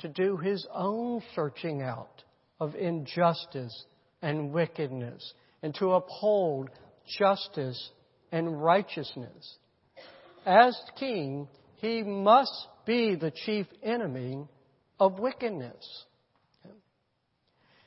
to 0.00 0.08
do 0.08 0.36
his 0.36 0.66
own 0.70 1.22
searching 1.34 1.80
out 1.80 2.24
of 2.60 2.74
injustice 2.74 3.86
and 4.20 4.52
wickedness 4.52 5.32
and 5.62 5.74
to 5.76 5.92
uphold 5.92 6.68
justice 7.18 7.90
and 8.32 8.62
righteousness. 8.62 9.56
As 10.44 10.78
king, 10.98 11.48
he 11.76 12.02
must 12.02 12.66
be 12.86 13.14
the 13.14 13.30
chief 13.30 13.66
enemy 13.82 14.46
of 14.98 15.18
wickedness. 15.18 16.04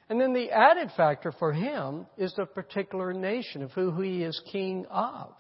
And 0.10 0.20
then 0.20 0.34
the 0.34 0.52
added 0.52 0.92
factor 0.98 1.32
for 1.32 1.54
him 1.54 2.06
is 2.18 2.34
the 2.36 2.46
particular 2.46 3.14
nation 3.14 3.64
of 3.64 3.72
who 3.72 4.02
he 4.02 4.24
is 4.24 4.42
king 4.52 4.86
of. 4.90 5.34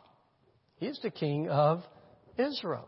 He 0.77 0.87
is 0.87 0.99
the 1.03 1.11
king 1.11 1.49
of 1.49 1.83
Israel 2.37 2.87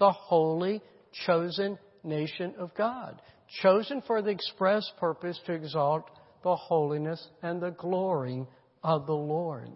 the 0.00 0.10
holy, 0.10 0.82
chosen 1.26 1.78
nation 2.02 2.54
of 2.58 2.74
God, 2.74 3.20
chosen 3.62 4.02
for 4.06 4.22
the 4.22 4.30
express 4.30 4.90
purpose 4.98 5.38
to 5.46 5.52
exalt 5.52 6.10
the 6.42 6.56
holiness 6.56 7.24
and 7.42 7.60
the 7.60 7.70
glory 7.70 8.46
of 8.82 9.06
the 9.06 9.12
Lord. 9.12 9.68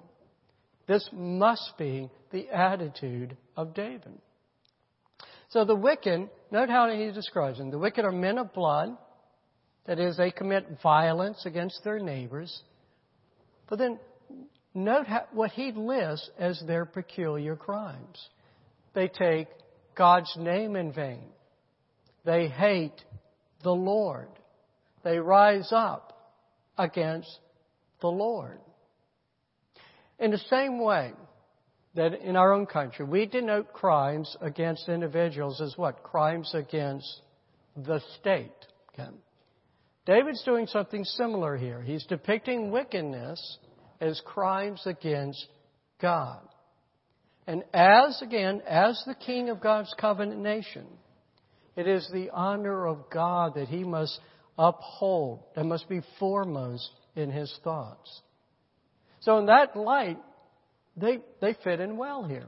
This 0.87 1.09
must 1.13 1.73
be 1.79 2.11
the 2.31 2.49
attitude 2.51 3.37
of 3.57 3.75
David. 3.75 4.19
So 5.51 5.65
the 5.65 5.75
wicked, 5.75 6.29
note 6.51 6.69
how 6.69 6.91
he 6.91 7.11
describes 7.13 7.59
them. 7.59 7.71
The 7.71 7.79
wicked 7.79 8.05
are 8.05 8.13
men 8.13 8.39
of 8.39 8.53
blood. 8.53 8.97
That 9.87 9.99
is, 9.99 10.17
they 10.17 10.31
commit 10.31 10.79
violence 10.83 11.45
against 11.47 11.85
their 11.85 11.99
neighbors. 11.99 12.63
But 13.69 13.79
then 13.79 13.99
note 14.75 15.07
how, 15.07 15.27
what 15.33 15.51
he 15.51 15.73
lists 15.73 16.31
as 16.39 16.63
their 16.67 16.85
peculiar 16.85 17.57
crimes. 17.57 18.29
They 18.95 19.09
take 19.09 19.49
God's 19.95 20.35
name 20.37 20.77
in 20.77 20.93
vain. 20.93 21.27
They 22.25 22.49
hate 22.49 23.01
the 23.63 23.75
Lord. 23.75 24.29
They 25.03 25.19
rise 25.19 25.69
up 25.71 26.33
against 26.79 27.39
the 28.01 28.09
Lord. 28.09 28.59
In 30.19 30.31
the 30.31 30.39
same 30.39 30.81
way 30.81 31.13
that 31.95 32.15
in 32.21 32.37
our 32.37 32.53
own 32.53 32.67
country, 32.67 33.05
we 33.05 33.27
denote 33.27 33.73
crimes 33.73 34.37
against 34.41 34.89
individuals 34.89 35.61
as 35.61 35.77
what? 35.77 36.03
Crimes 36.03 36.51
against 36.55 37.21
the 37.77 38.01
state. 38.21 38.53
Okay? 38.93 39.11
David's 40.07 40.43
doing 40.45 40.67
something 40.67 41.05
similar 41.05 41.57
here. 41.57 41.81
He's 41.81 42.05
depicting 42.07 42.71
wickedness 42.71 43.59
as 44.01 44.21
crimes 44.25 44.83
against 44.87 45.47
God. 46.01 46.41
And 47.47 47.63
as, 47.73 48.21
again, 48.23 48.63
as 48.67 49.03
the 49.07 49.15
king 49.15 49.49
of 49.51 49.61
God's 49.61 49.93
covenant 49.99 50.41
nation, 50.41 50.87
it 51.77 51.87
is 51.87 52.09
the 52.13 52.31
honor 52.31 52.87
of 52.87 53.11
God 53.11 53.55
that 53.55 53.69
he 53.69 53.85
must 53.85 54.19
uphold, 54.59 55.41
that 55.55 55.65
must 55.65 55.89
be 55.89 56.01
foremost 56.19 56.91
in 57.17 57.31
his 57.31 57.53
thoughts. 57.63 58.23
So, 59.25 59.39
in 59.39 59.47
that 59.47 59.75
light, 59.75 60.19
they, 60.97 61.21
they 61.41 61.57
fit 61.65 61.81
in 61.81 61.97
well 61.97 62.25
here. 62.25 62.47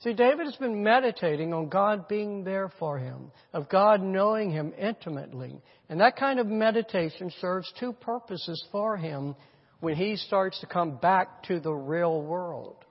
See, 0.00 0.14
David 0.14 0.46
has 0.46 0.56
been 0.56 0.82
meditating 0.82 1.52
on 1.52 1.68
God 1.68 2.08
being 2.08 2.42
there 2.42 2.72
for 2.78 2.98
him, 2.98 3.30
of 3.52 3.68
God 3.68 4.02
knowing 4.02 4.50
him 4.50 4.72
intimately. 4.76 5.60
And 5.88 6.00
that 6.00 6.16
kind 6.16 6.40
of 6.40 6.46
meditation 6.46 7.30
serves 7.40 7.72
two 7.78 7.92
purposes 7.92 8.64
for 8.72 8.96
him 8.96 9.36
when 9.80 9.94
he 9.94 10.16
starts 10.16 10.58
to 10.60 10.66
come 10.66 10.96
back 10.96 11.44
to 11.44 11.60
the 11.60 11.72
real 11.72 12.22
world. 12.22 12.84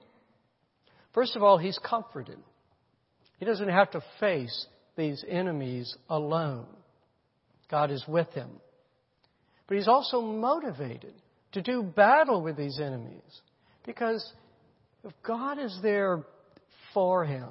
First 1.14 1.36
of 1.36 1.44
all, 1.44 1.58
he's 1.58 1.80
comforted. 1.80 2.38
He 3.40 3.46
doesn't 3.46 3.68
have 3.68 3.92
to 3.92 4.04
face 4.20 4.68
these 4.96 5.26
enemies 5.28 5.94
alone. 6.08 6.68
God 7.70 7.92
is 7.92 8.06
with 8.08 8.32
him. 8.34 8.52
But 9.68 9.78
he's 9.78 9.88
also 9.88 10.22
motivated 10.22 11.14
to 11.54 11.62
do 11.62 11.84
battle 11.84 12.42
with 12.42 12.58
these 12.58 12.80
enemies. 12.80 13.42
Because 13.86 14.34
if 15.04 15.12
God 15.24 15.60
is 15.60 15.78
there 15.82 16.24
for 16.94 17.26
him, 17.26 17.50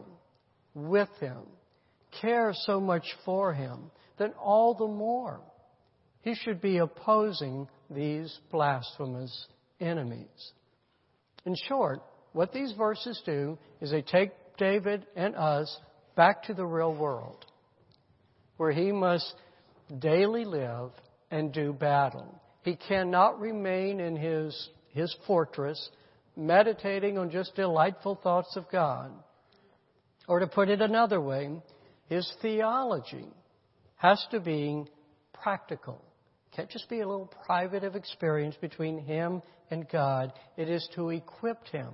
with 0.74 1.08
him, 1.20 1.42
cares 2.20 2.60
so 2.66 2.80
much 2.80 3.04
for 3.24 3.52
him, 3.52 3.90
then 4.18 4.32
all 4.40 4.74
the 4.74 4.86
more 4.86 5.40
he 6.22 6.34
should 6.34 6.60
be 6.60 6.78
opposing 6.78 7.68
these 7.90 8.38
blasphemous 8.50 9.46
enemies. 9.80 10.52
In 11.44 11.54
short, 11.68 12.00
what 12.32 12.52
these 12.52 12.72
verses 12.72 13.20
do 13.24 13.58
is 13.80 13.90
they 13.90 14.02
take 14.02 14.30
David 14.58 15.06
and 15.16 15.34
us 15.34 15.74
back 16.16 16.44
to 16.44 16.54
the 16.54 16.66
real 16.66 16.94
world, 16.94 17.46
where 18.58 18.72
he 18.72 18.92
must 18.92 19.34
daily 19.98 20.44
live 20.44 20.90
and 21.30 21.52
do 21.52 21.72
battle. 21.72 22.40
He 22.62 22.76
cannot 22.76 23.40
remain 23.40 24.00
in 24.00 24.16
his, 24.16 24.68
his 24.90 25.14
fortress 25.26 25.90
meditating 26.36 27.18
on 27.18 27.30
just 27.30 27.54
delightful 27.54 28.16
thoughts 28.22 28.56
of 28.56 28.70
God. 28.70 29.12
Or 30.28 30.40
to 30.40 30.46
put 30.46 30.68
it 30.68 30.80
another 30.80 31.20
way, 31.20 31.50
his 32.08 32.30
theology 32.42 33.26
has 33.96 34.24
to 34.30 34.40
be 34.40 34.84
practical. 35.32 36.02
Can't 36.54 36.70
just 36.70 36.88
be 36.88 37.00
a 37.00 37.08
little 37.08 37.32
private 37.46 37.84
of 37.84 37.96
experience 37.96 38.56
between 38.60 38.98
him 38.98 39.42
and 39.70 39.88
God. 39.88 40.32
It 40.56 40.68
is 40.68 40.86
to 40.94 41.10
equip 41.10 41.66
him 41.68 41.88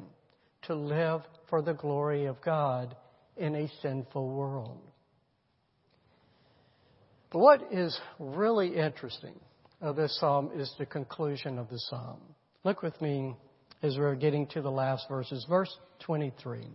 to 0.63 0.75
live 0.75 1.23
for 1.49 1.63
the 1.63 1.75
glory 1.75 2.27
of 2.27 2.41
God 2.43 2.97
in 3.37 3.55
a 3.55 3.71
sinful 3.83 4.29
world. 4.29 4.81
But 7.31 7.39
what 7.41 7.73
is 7.73 7.99
really 8.19 8.77
interesting 8.77 9.39
of 9.81 9.97
this 9.97 10.19
psalm 10.19 10.51
is 10.55 10.73
the 10.79 10.87
conclusion 10.87 11.59
of 11.59 11.69
the 11.69 11.79
psalm. 11.79 12.19
Look 12.65 12.83
with 12.83 13.01
me 13.01 13.37
as 13.83 13.97
we're 13.97 14.15
getting 14.15 14.47
to 14.49 14.63
the 14.63 14.71
last 14.71 15.09
verses. 15.09 15.45
Verse 15.49 15.75
23. 16.01 16.67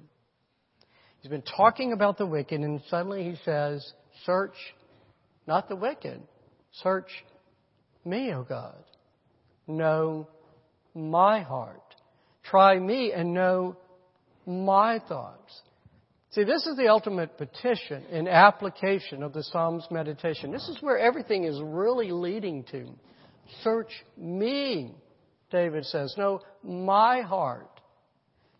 He's 1.19 1.29
been 1.29 1.43
talking 1.43 1.93
about 1.93 2.17
the 2.17 2.25
wicked, 2.25 2.61
and 2.61 2.81
suddenly 2.89 3.23
he 3.23 3.35
says, 3.43 3.93
Search 4.25 4.55
not 5.47 5.67
the 5.67 5.75
wicked, 5.75 6.21
search 6.83 7.09
me, 8.05 8.33
O 8.33 8.43
God. 8.43 8.83
Know 9.67 10.27
my 10.93 11.41
heart. 11.41 11.95
Try 12.43 12.79
me 12.79 13.11
and 13.11 13.33
know 13.33 13.77
my 14.45 14.99
thoughts. 14.99 15.61
See, 16.31 16.45
this 16.45 16.65
is 16.65 16.77
the 16.77 16.87
ultimate 16.87 17.37
petition 17.37 18.03
and 18.09 18.29
application 18.29 19.21
of 19.21 19.33
the 19.33 19.43
Psalms 19.43 19.85
meditation. 19.91 20.51
This 20.51 20.67
is 20.69 20.77
where 20.81 20.97
everything 20.97 21.43
is 21.43 21.59
really 21.61 22.11
leading 22.11 22.63
to. 22.71 22.87
Search 23.63 23.91
me, 24.15 24.95
David 25.51 25.85
says. 25.85 26.15
Know 26.17 26.39
my 26.63 27.19
heart. 27.21 27.67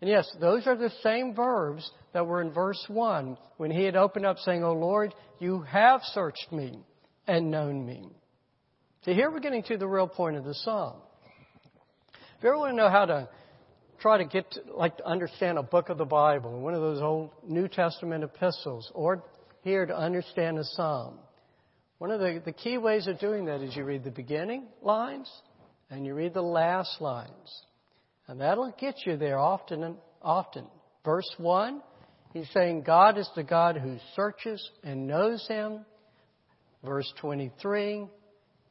And 0.01 0.09
yes, 0.09 0.29
those 0.41 0.67
are 0.67 0.75
the 0.75 0.91
same 1.01 1.33
verbs 1.33 1.89
that 2.13 2.27
were 2.27 2.41
in 2.41 2.51
verse 2.51 2.83
1 2.89 3.37
when 3.55 3.71
he 3.71 3.83
had 3.83 3.95
opened 3.95 4.25
up 4.25 4.39
saying, 4.39 4.65
O 4.65 4.73
Lord, 4.73 5.13
you 5.39 5.61
have 5.61 6.01
searched 6.13 6.51
me 6.51 6.77
and 7.25 7.51
known 7.51 7.85
me. 7.85 8.09
See, 9.05 9.13
here 9.13 9.31
we're 9.31 9.39
getting 9.39 9.63
to 9.63 9.77
the 9.77 9.87
real 9.87 10.07
point 10.07 10.35
of 10.35 10.43
the 10.43 10.55
psalm. 10.55 10.97
If 12.37 12.43
you 12.43 12.49
ever 12.49 12.57
want 12.57 12.71
to 12.71 12.75
know 12.75 12.89
how 12.89 13.05
to 13.05 13.29
try 14.01 14.17
to 14.17 14.25
get 14.25 14.49
to, 14.51 14.61
like 14.73 14.97
to 14.97 15.07
understand 15.07 15.57
a 15.57 15.63
book 15.63 15.89
of 15.89 15.97
the 15.97 16.05
Bible, 16.05 16.59
one 16.59 16.73
of 16.73 16.81
those 16.81 17.01
old 17.01 17.29
New 17.47 17.67
Testament 17.67 18.23
epistles, 18.23 18.91
or 18.93 19.23
here 19.63 19.85
to 19.85 19.95
understand 19.95 20.57
a 20.57 20.63
psalm. 20.63 21.19
One 21.99 22.09
of 22.09 22.19
the, 22.19 22.41
the 22.43 22.51
key 22.51 22.79
ways 22.79 23.07
of 23.07 23.19
doing 23.19 23.45
that 23.45 23.61
is 23.61 23.75
you 23.75 23.83
read 23.83 24.03
the 24.03 24.11
beginning 24.11 24.65
lines 24.81 25.31
and 25.91 26.05
you 26.05 26.15
read 26.15 26.33
the 26.33 26.41
last 26.41 26.99
lines. 26.99 27.63
And 28.27 28.41
that'll 28.41 28.73
get 28.79 28.95
you 29.05 29.17
there 29.17 29.37
often 29.37 29.83
and 29.83 29.97
often. 30.21 30.65
Verse 31.05 31.29
1, 31.37 31.81
he's 32.33 32.49
saying 32.53 32.83
God 32.83 33.17
is 33.17 33.29
the 33.35 33.43
God 33.43 33.77
who 33.77 33.97
searches 34.15 34.67
and 34.83 35.05
knows 35.05 35.45
him. 35.47 35.85
Verse 36.83 37.11
23, 37.19 38.07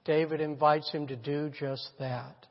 David 0.05 0.41
invites 0.41 0.91
him 0.91 1.07
to 1.07 1.17
do 1.17 1.51
just 1.51 1.89
that. 2.01 2.47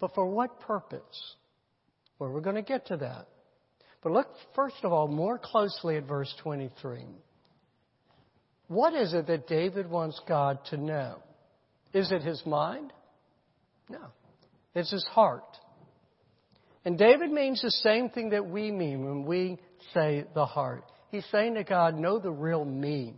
But 0.00 0.14
for 0.14 0.26
what 0.26 0.60
purpose? 0.60 1.34
Well, 2.18 2.30
we're 2.30 2.40
going 2.40 2.56
to 2.56 2.62
get 2.62 2.86
to 2.86 2.96
that. 2.98 3.28
But 4.02 4.12
look, 4.12 4.28
first 4.54 4.76
of 4.82 4.92
all, 4.92 5.08
more 5.08 5.38
closely 5.38 5.96
at 5.96 6.04
verse 6.04 6.32
23. 6.42 7.04
What 8.68 8.94
is 8.94 9.14
it 9.14 9.26
that 9.26 9.46
David 9.46 9.90
wants 9.90 10.20
God 10.28 10.58
to 10.70 10.76
know? 10.76 11.18
Is 11.92 12.10
it 12.12 12.22
his 12.22 12.42
mind? 12.44 12.92
No. 13.88 14.00
It's 14.74 14.90
his 14.90 15.04
heart. 15.04 15.44
And 16.84 16.98
David 16.98 17.30
means 17.30 17.62
the 17.62 17.70
same 17.70 18.10
thing 18.10 18.30
that 18.30 18.46
we 18.46 18.70
mean 18.70 19.04
when 19.04 19.24
we 19.24 19.58
say 19.94 20.24
the 20.34 20.44
heart. 20.44 20.84
He's 21.10 21.24
saying 21.30 21.54
to 21.54 21.64
God, 21.64 21.96
know 21.96 22.18
the 22.18 22.30
real 22.30 22.64
me. 22.64 23.14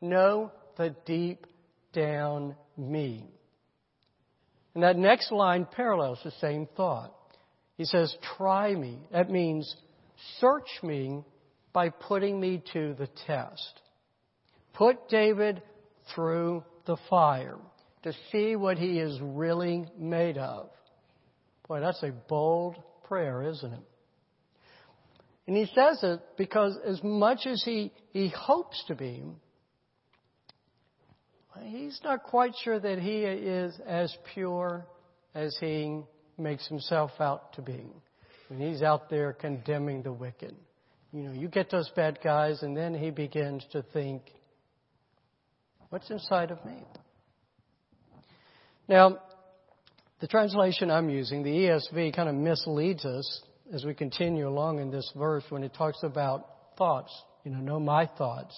Know 0.00 0.50
the 0.76 0.94
deep 1.04 1.46
down 1.92 2.54
me. 2.76 3.26
And 4.74 4.82
that 4.82 4.96
next 4.96 5.30
line 5.32 5.66
parallels 5.70 6.18
the 6.24 6.32
same 6.40 6.66
thought. 6.76 7.14
He 7.76 7.84
says, 7.84 8.14
try 8.36 8.74
me. 8.74 8.98
That 9.12 9.30
means 9.30 9.74
search 10.40 10.68
me 10.82 11.24
by 11.72 11.90
putting 11.90 12.40
me 12.40 12.62
to 12.72 12.94
the 12.94 13.08
test. 13.26 13.80
Put 14.74 15.08
David 15.08 15.62
through 16.14 16.64
the 16.86 16.96
fire 17.08 17.58
to 18.02 18.12
see 18.30 18.56
what 18.56 18.78
he 18.78 18.98
is 18.98 19.18
really 19.20 19.86
made 19.98 20.38
of. 20.38 20.70
Boy, 21.68 21.80
that's 21.80 22.02
a 22.02 22.12
bold 22.28 22.76
prayer, 23.04 23.42
isn't 23.42 23.72
it? 23.72 23.82
And 25.46 25.56
he 25.56 25.66
says 25.74 25.98
it 26.02 26.20
because 26.36 26.76
as 26.86 27.02
much 27.02 27.46
as 27.46 27.62
he, 27.64 27.92
he 28.12 28.28
hopes 28.28 28.82
to 28.88 28.94
be, 28.94 29.22
he's 31.64 32.00
not 32.04 32.22
quite 32.24 32.54
sure 32.62 32.78
that 32.78 32.98
he 32.98 33.22
is 33.22 33.78
as 33.86 34.16
pure 34.34 34.86
as 35.34 35.56
he 35.60 36.02
makes 36.38 36.66
himself 36.68 37.10
out 37.20 37.52
to 37.54 37.62
be. 37.62 37.86
When 38.48 38.60
he's 38.60 38.82
out 38.82 39.08
there 39.08 39.32
condemning 39.32 40.02
the 40.02 40.12
wicked. 40.12 40.54
You 41.12 41.22
know, 41.24 41.32
you 41.32 41.48
get 41.48 41.70
those 41.70 41.90
bad 41.94 42.18
guys, 42.22 42.62
and 42.62 42.76
then 42.76 42.94
he 42.94 43.10
begins 43.10 43.64
to 43.72 43.82
think, 43.92 44.22
what's 45.90 46.10
inside 46.10 46.50
of 46.50 46.64
me? 46.64 46.84
Now, 48.88 49.18
the 50.20 50.26
translation 50.26 50.90
I'm 50.90 51.10
using, 51.10 51.42
the 51.42 51.50
ESV, 51.50 52.14
kind 52.14 52.28
of 52.28 52.34
misleads 52.34 53.04
us 53.04 53.42
as 53.72 53.84
we 53.84 53.94
continue 53.94 54.48
along 54.48 54.80
in 54.80 54.90
this 54.90 55.10
verse 55.16 55.44
when 55.48 55.62
it 55.62 55.74
talks 55.74 56.02
about 56.02 56.46
thoughts. 56.76 57.12
You 57.44 57.52
know, 57.52 57.58
know 57.58 57.80
my 57.80 58.06
thoughts. 58.06 58.54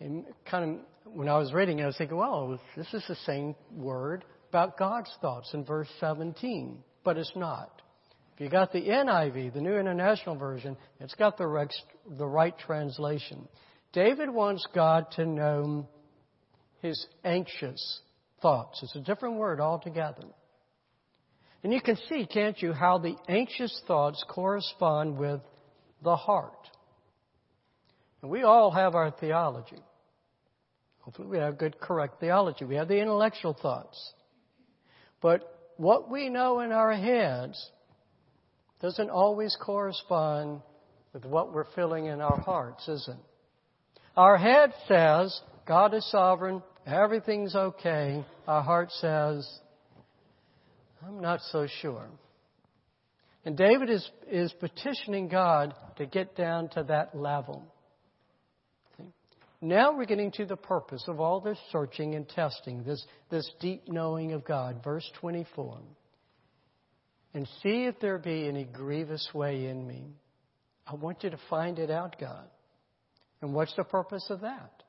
And 0.00 0.24
kind 0.50 0.64
of 0.70 0.86
when 1.04 1.28
I 1.28 1.38
was 1.38 1.52
reading 1.52 1.80
I 1.80 1.86
was 1.86 1.96
thinking, 1.96 2.16
well, 2.16 2.58
this 2.76 2.92
is 2.92 3.04
the 3.08 3.16
same 3.26 3.54
word 3.72 4.24
about 4.48 4.78
God's 4.78 5.10
thoughts 5.20 5.50
in 5.54 5.64
verse 5.64 5.88
17, 6.00 6.78
but 7.04 7.16
it's 7.16 7.32
not. 7.34 7.82
If 8.34 8.40
you 8.40 8.48
got 8.48 8.72
the 8.72 8.80
NIV, 8.80 9.54
the 9.54 9.60
New 9.60 9.76
International 9.76 10.36
Version, 10.36 10.76
it's 11.00 11.14
got 11.14 11.36
the 11.36 11.46
right, 11.46 11.72
the 12.18 12.26
right 12.26 12.56
translation. 12.58 13.46
David 13.92 14.30
wants 14.30 14.66
God 14.74 15.06
to 15.16 15.26
know 15.26 15.88
his 16.80 17.06
anxious 17.24 18.00
thoughts. 18.40 18.80
It's 18.82 18.96
a 18.96 19.00
different 19.00 19.36
word 19.36 19.60
altogether. 19.60 20.24
And 21.62 21.72
you 21.72 21.80
can 21.80 21.96
see, 22.08 22.26
can't 22.26 22.60
you, 22.60 22.72
how 22.72 22.98
the 22.98 23.14
anxious 23.28 23.80
thoughts 23.86 24.24
correspond 24.28 25.16
with 25.16 25.40
the 26.02 26.16
heart. 26.16 26.68
And 28.20 28.30
we 28.30 28.42
all 28.42 28.70
have 28.70 28.94
our 28.94 29.10
theology. 29.12 29.78
Hopefully, 31.02 31.28
we 31.28 31.38
have 31.38 31.58
good, 31.58 31.78
correct 31.80 32.20
theology. 32.20 32.64
We 32.64 32.76
have 32.76 32.88
the 32.88 33.00
intellectual 33.00 33.56
thoughts. 33.60 34.14
But 35.20 35.72
what 35.76 36.10
we 36.10 36.28
know 36.28 36.60
in 36.60 36.72
our 36.72 36.92
heads 36.92 37.70
doesn't 38.80 39.10
always 39.10 39.56
correspond 39.60 40.60
with 41.12 41.24
what 41.24 41.52
we're 41.52 41.70
feeling 41.74 42.06
in 42.06 42.20
our 42.20 42.40
hearts, 42.40 42.88
is 42.88 43.06
it? 43.08 43.16
Our 44.16 44.36
head 44.36 44.72
says, 44.88 45.40
God 45.66 45.94
is 45.94 46.08
sovereign, 46.10 46.62
everything's 46.86 47.54
okay. 47.54 48.24
Our 48.46 48.62
heart 48.62 48.90
says, 48.92 49.48
I'm 51.06 51.20
not 51.20 51.40
so 51.50 51.66
sure. 51.80 52.06
And 53.44 53.56
David 53.56 53.90
is, 53.90 54.08
is 54.30 54.52
petitioning 54.60 55.28
God 55.28 55.74
to 55.96 56.06
get 56.06 56.36
down 56.36 56.68
to 56.70 56.84
that 56.84 57.16
level. 57.16 57.66
Now 59.64 59.96
we're 59.96 60.06
getting 60.06 60.32
to 60.32 60.44
the 60.44 60.56
purpose 60.56 61.04
of 61.06 61.20
all 61.20 61.40
this 61.40 61.56
searching 61.70 62.16
and 62.16 62.28
testing, 62.28 62.82
this, 62.82 63.02
this 63.30 63.48
deep 63.60 63.84
knowing 63.86 64.32
of 64.32 64.44
God. 64.44 64.82
Verse 64.82 65.08
24. 65.20 65.78
And 67.32 67.48
see 67.62 67.84
if 67.84 68.00
there 68.00 68.18
be 68.18 68.48
any 68.48 68.64
grievous 68.64 69.28
way 69.32 69.66
in 69.66 69.86
me. 69.86 70.02
I 70.84 70.96
want 70.96 71.22
you 71.22 71.30
to 71.30 71.38
find 71.48 71.78
it 71.78 71.92
out, 71.92 72.16
God. 72.18 72.44
And 73.40 73.54
what's 73.54 73.74
the 73.76 73.84
purpose 73.84 74.26
of 74.30 74.40
that? 74.40 74.82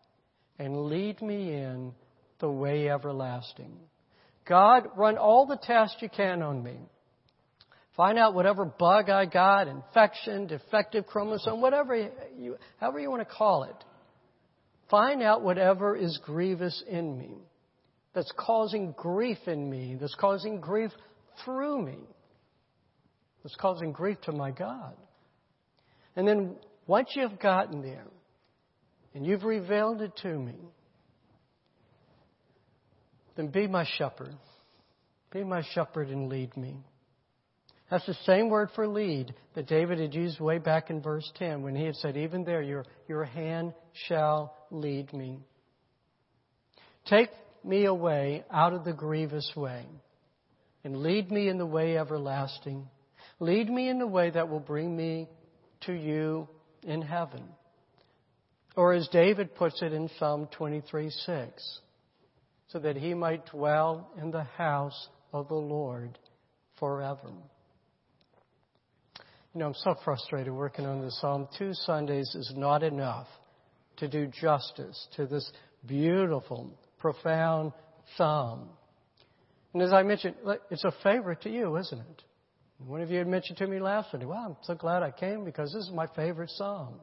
And 0.57 0.86
lead 0.88 1.21
me 1.21 1.53
in 1.53 1.93
the 2.39 2.49
way 2.49 2.89
everlasting. 2.89 3.77
God, 4.45 4.88
run 4.97 5.19
all 5.19 5.45
the 5.45 5.59
tests 5.62 5.97
you 5.99 6.09
can 6.09 6.41
on 6.41 6.63
me. 6.63 6.77
Find 7.95 8.17
out 8.17 8.33
whatever 8.33 8.65
bug 8.65 9.12
I 9.12 9.25
got, 9.25 9.67
infection, 9.67 10.47
defective 10.47 11.05
chromosome, 11.05 11.62
whatever 11.62 11.95
you, 11.95 12.57
however 12.79 12.99
you 12.99 13.12
want 13.12 13.21
to 13.21 13.33
call 13.33 13.65
it. 13.65 13.75
Find 14.93 15.23
out 15.23 15.41
whatever 15.41 15.95
is 15.95 16.19
grievous 16.23 16.84
in 16.88 17.17
me, 17.17 17.34
that's 18.13 18.32
causing 18.38 18.93
grief 18.95 19.39
in 19.47 19.67
me, 19.67 19.97
that's 19.99 20.13
causing 20.13 20.62
grief 20.62 20.91
through 21.43 21.82
me, 21.82 21.97
that's 23.41 23.56
causing 23.56 23.91
grief 23.91 24.21
to 24.25 24.32
my 24.32 24.51
God. 24.51 24.95
And 26.15 26.27
then 26.27 26.58
once 26.86 27.10
you've 27.15 27.39
gotten 27.39 27.82
there 27.82 28.06
and 29.15 29.25
you've 29.25 29.43
revealed 29.43 30.03
it 30.03 30.12
to 30.21 30.27
me, 30.27 30.60
then 33.36 33.47
be 33.47 33.65
my 33.65 33.88
shepherd. 33.97 34.36
Be 35.32 35.43
my 35.43 35.63
shepherd 35.73 36.10
and 36.10 36.29
lead 36.29 36.56
me. 36.56 36.77
That's 37.89 38.06
the 38.06 38.17
same 38.25 38.49
word 38.49 38.69
for 38.75 38.88
lead 38.88 39.34
that 39.56 39.67
David 39.67 39.99
had 39.99 40.13
used 40.13 40.39
way 40.39 40.60
back 40.60 40.91
in 40.91 41.01
verse 41.01 41.27
10 41.39 41.63
when 41.63 41.75
he 41.75 41.84
had 41.84 41.95
said, 41.95 42.15
Even 42.15 42.43
there, 42.43 42.62
your, 42.62 42.86
your 43.08 43.23
hand 43.23 43.73
shall 44.08 44.56
lead 44.73 45.13
me. 45.13 45.39
Take 47.05 47.29
me 47.63 47.86
away 47.86 48.43
out 48.51 48.73
of 48.73 48.83
the 48.83 48.93
grievous 48.93 49.51
way 49.55 49.86
and 50.83 50.97
lead 50.97 51.31
me 51.31 51.47
in 51.47 51.57
the 51.57 51.65
way 51.65 51.97
everlasting. 51.97 52.88
Lead 53.39 53.69
me 53.69 53.89
in 53.89 53.99
the 53.99 54.07
way 54.07 54.29
that 54.29 54.49
will 54.49 54.59
bring 54.59 54.95
me 54.95 55.29
to 55.81 55.93
you 55.93 56.47
in 56.83 57.01
heaven. 57.01 57.43
Or 58.75 58.93
as 58.93 59.07
David 59.09 59.55
puts 59.55 59.81
it 59.81 59.93
in 59.93 60.09
Psalm 60.17 60.47
23 60.51 61.09
6, 61.09 61.79
so 62.69 62.79
that 62.79 62.95
he 62.97 63.13
might 63.13 63.45
dwell 63.45 64.09
in 64.19 64.31
the 64.31 64.43
house 64.43 65.07
of 65.31 65.47
the 65.47 65.53
Lord 65.53 66.17
forever. 66.79 67.29
You 69.53 69.59
know, 69.59 69.67
I'm 69.67 69.75
so 69.75 69.95
frustrated 70.03 70.51
working 70.51 70.88
on 70.88 71.01
this 71.01 71.19
psalm. 71.21 71.47
Two 71.59 71.73
Sundays 71.73 72.33
is 72.33 72.51
not 72.55 72.81
enough 72.81 73.27
to 73.97 74.08
do 74.08 74.27
justice 74.27 75.08
to 75.15 75.25
this 75.25 75.49
beautiful, 75.86 76.71
profound 76.99 77.73
psalm. 78.17 78.69
And 79.73 79.82
as 79.82 79.93
I 79.93 80.03
mentioned, 80.03 80.36
it's 80.69 80.84
a 80.84 80.93
favorite 81.03 81.41
to 81.41 81.49
you, 81.49 81.77
isn't 81.77 81.99
it? 81.99 82.23
One 82.86 83.01
of 83.01 83.10
you 83.10 83.17
had 83.17 83.27
mentioned 83.27 83.58
to 83.60 83.67
me 83.67 83.79
last 83.79 84.12
Sunday, 84.12 84.25
well, 84.25 84.45
I'm 84.45 84.58
so 84.63 84.75
glad 84.75 85.03
I 85.03 85.12
came 85.12 85.45
because 85.45 85.71
this 85.73 85.84
is 85.86 85.91
my 85.91 86.08
favorite 86.15 86.49
psalm. 86.51 86.95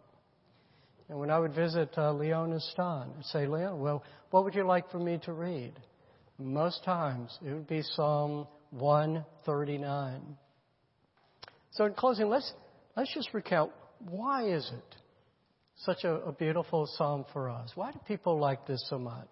And 1.08 1.18
when 1.18 1.30
I 1.30 1.38
would 1.38 1.54
visit 1.54 1.92
uh, 1.96 2.12
Leona 2.12 2.60
Stan, 2.60 3.10
I'd 3.18 3.24
say, 3.24 3.46
Leona, 3.46 3.74
well, 3.74 4.04
what 4.30 4.44
would 4.44 4.54
you 4.54 4.64
like 4.64 4.90
for 4.90 4.98
me 4.98 5.18
to 5.24 5.32
read? 5.32 5.72
Most 6.38 6.84
times 6.84 7.36
it 7.44 7.52
would 7.52 7.66
be 7.66 7.82
Psalm 7.82 8.46
139. 8.70 10.20
So 11.72 11.84
in 11.86 11.94
closing, 11.94 12.28
let's, 12.28 12.52
let's 12.96 13.12
just 13.12 13.34
recount 13.34 13.72
why 13.98 14.48
is 14.48 14.70
it 14.72 14.96
such 15.84 16.04
a, 16.04 16.14
a 16.16 16.32
beautiful 16.32 16.86
psalm 16.96 17.24
for 17.32 17.48
us? 17.48 17.70
Why 17.74 17.92
do 17.92 17.98
people 18.06 18.38
like 18.38 18.66
this 18.66 18.84
so 18.88 18.98
much? 18.98 19.28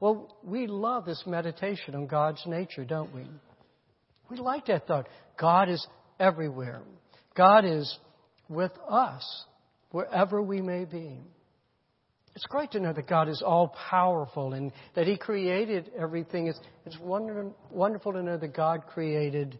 Well, 0.00 0.36
we 0.44 0.66
love 0.66 1.04
this 1.04 1.22
meditation 1.26 1.94
on 1.94 2.06
God's 2.06 2.42
nature, 2.46 2.84
don't 2.84 3.14
we? 3.14 3.26
We 4.30 4.36
like 4.36 4.66
that 4.66 4.86
thought. 4.86 5.08
God 5.38 5.68
is 5.68 5.84
everywhere. 6.20 6.82
God 7.34 7.64
is 7.64 7.98
with 8.48 8.72
us 8.88 9.44
wherever 9.90 10.42
we 10.42 10.60
may 10.60 10.84
be. 10.84 11.20
It's 12.34 12.46
great 12.46 12.70
to 12.72 12.80
know 12.80 12.92
that 12.92 13.08
God 13.08 13.28
is 13.28 13.42
all 13.44 13.74
powerful 13.90 14.52
and 14.52 14.70
that 14.94 15.06
He 15.06 15.16
created 15.16 15.90
everything. 15.98 16.46
It's, 16.46 16.60
it's 16.86 16.96
wonderful 17.00 18.12
to 18.12 18.22
know 18.22 18.36
that 18.36 18.54
God 18.54 18.86
created 18.86 19.58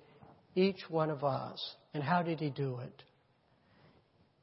each 0.54 0.78
one 0.88 1.10
of 1.10 1.24
us. 1.24 1.58
And 1.94 2.02
how 2.02 2.22
did 2.22 2.38
He 2.38 2.50
do 2.50 2.78
it? 2.78 3.02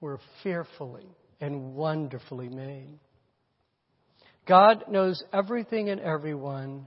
We're 0.01 0.17
fearfully 0.43 1.07
and 1.41 1.75
wonderfully 1.75 2.49
made. 2.49 2.99
God 4.47 4.85
knows 4.89 5.23
everything 5.33 5.89
and 5.89 5.99
everyone. 5.99 6.85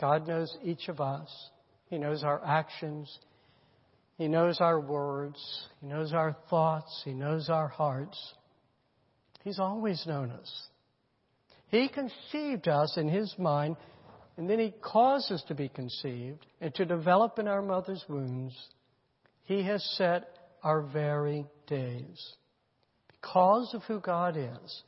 God 0.00 0.26
knows 0.26 0.56
each 0.62 0.88
of 0.88 1.00
us. 1.00 1.28
He 1.86 1.98
knows 1.98 2.22
our 2.22 2.44
actions. 2.44 3.18
He 4.16 4.28
knows 4.28 4.60
our 4.60 4.80
words. 4.80 5.68
He 5.80 5.88
knows 5.88 6.12
our 6.12 6.36
thoughts. 6.48 7.02
He 7.04 7.12
knows 7.12 7.48
our 7.48 7.68
hearts. 7.68 8.18
He's 9.42 9.58
always 9.58 10.04
known 10.06 10.30
us. 10.30 10.68
He 11.68 11.88
conceived 11.88 12.68
us 12.68 12.96
in 12.96 13.08
His 13.08 13.34
mind 13.38 13.76
and 14.36 14.48
then 14.48 14.58
He 14.58 14.72
caused 14.80 15.30
us 15.32 15.42
to 15.48 15.54
be 15.54 15.68
conceived 15.68 16.46
and 16.60 16.74
to 16.74 16.84
develop 16.84 17.38
in 17.38 17.48
our 17.48 17.62
mother's 17.62 18.04
wombs. 18.08 18.56
He 19.44 19.62
has 19.64 19.84
set 19.96 20.28
our 20.62 20.82
very 20.82 21.46
days. 21.66 22.34
Because 23.24 23.72
of 23.72 23.82
who 23.84 24.00
God 24.00 24.36
is, 24.36 24.82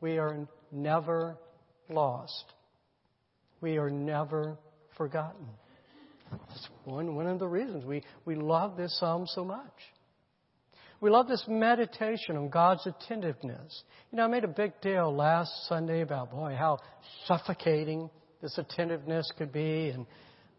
we 0.00 0.16
are 0.16 0.48
never 0.70 1.36
lost. 1.90 2.44
We 3.60 3.76
are 3.76 3.90
never 3.90 4.56
forgotten. 4.96 5.46
That's 6.30 6.68
one, 6.84 7.14
one 7.14 7.26
of 7.26 7.38
the 7.38 7.46
reasons 7.46 7.84
we, 7.84 8.02
we 8.24 8.34
love 8.34 8.78
this 8.78 8.98
psalm 8.98 9.26
so 9.26 9.44
much. 9.44 9.74
We 11.02 11.10
love 11.10 11.28
this 11.28 11.44
meditation 11.46 12.36
on 12.38 12.48
God's 12.48 12.86
attentiveness. 12.86 13.82
You 14.10 14.16
know, 14.16 14.24
I 14.24 14.28
made 14.28 14.44
a 14.44 14.48
big 14.48 14.72
deal 14.80 15.14
last 15.14 15.52
Sunday 15.68 16.00
about, 16.00 16.30
boy, 16.30 16.56
how 16.58 16.78
suffocating 17.26 18.08
this 18.40 18.56
attentiveness 18.56 19.30
could 19.36 19.52
be. 19.52 19.90
And 19.90 20.06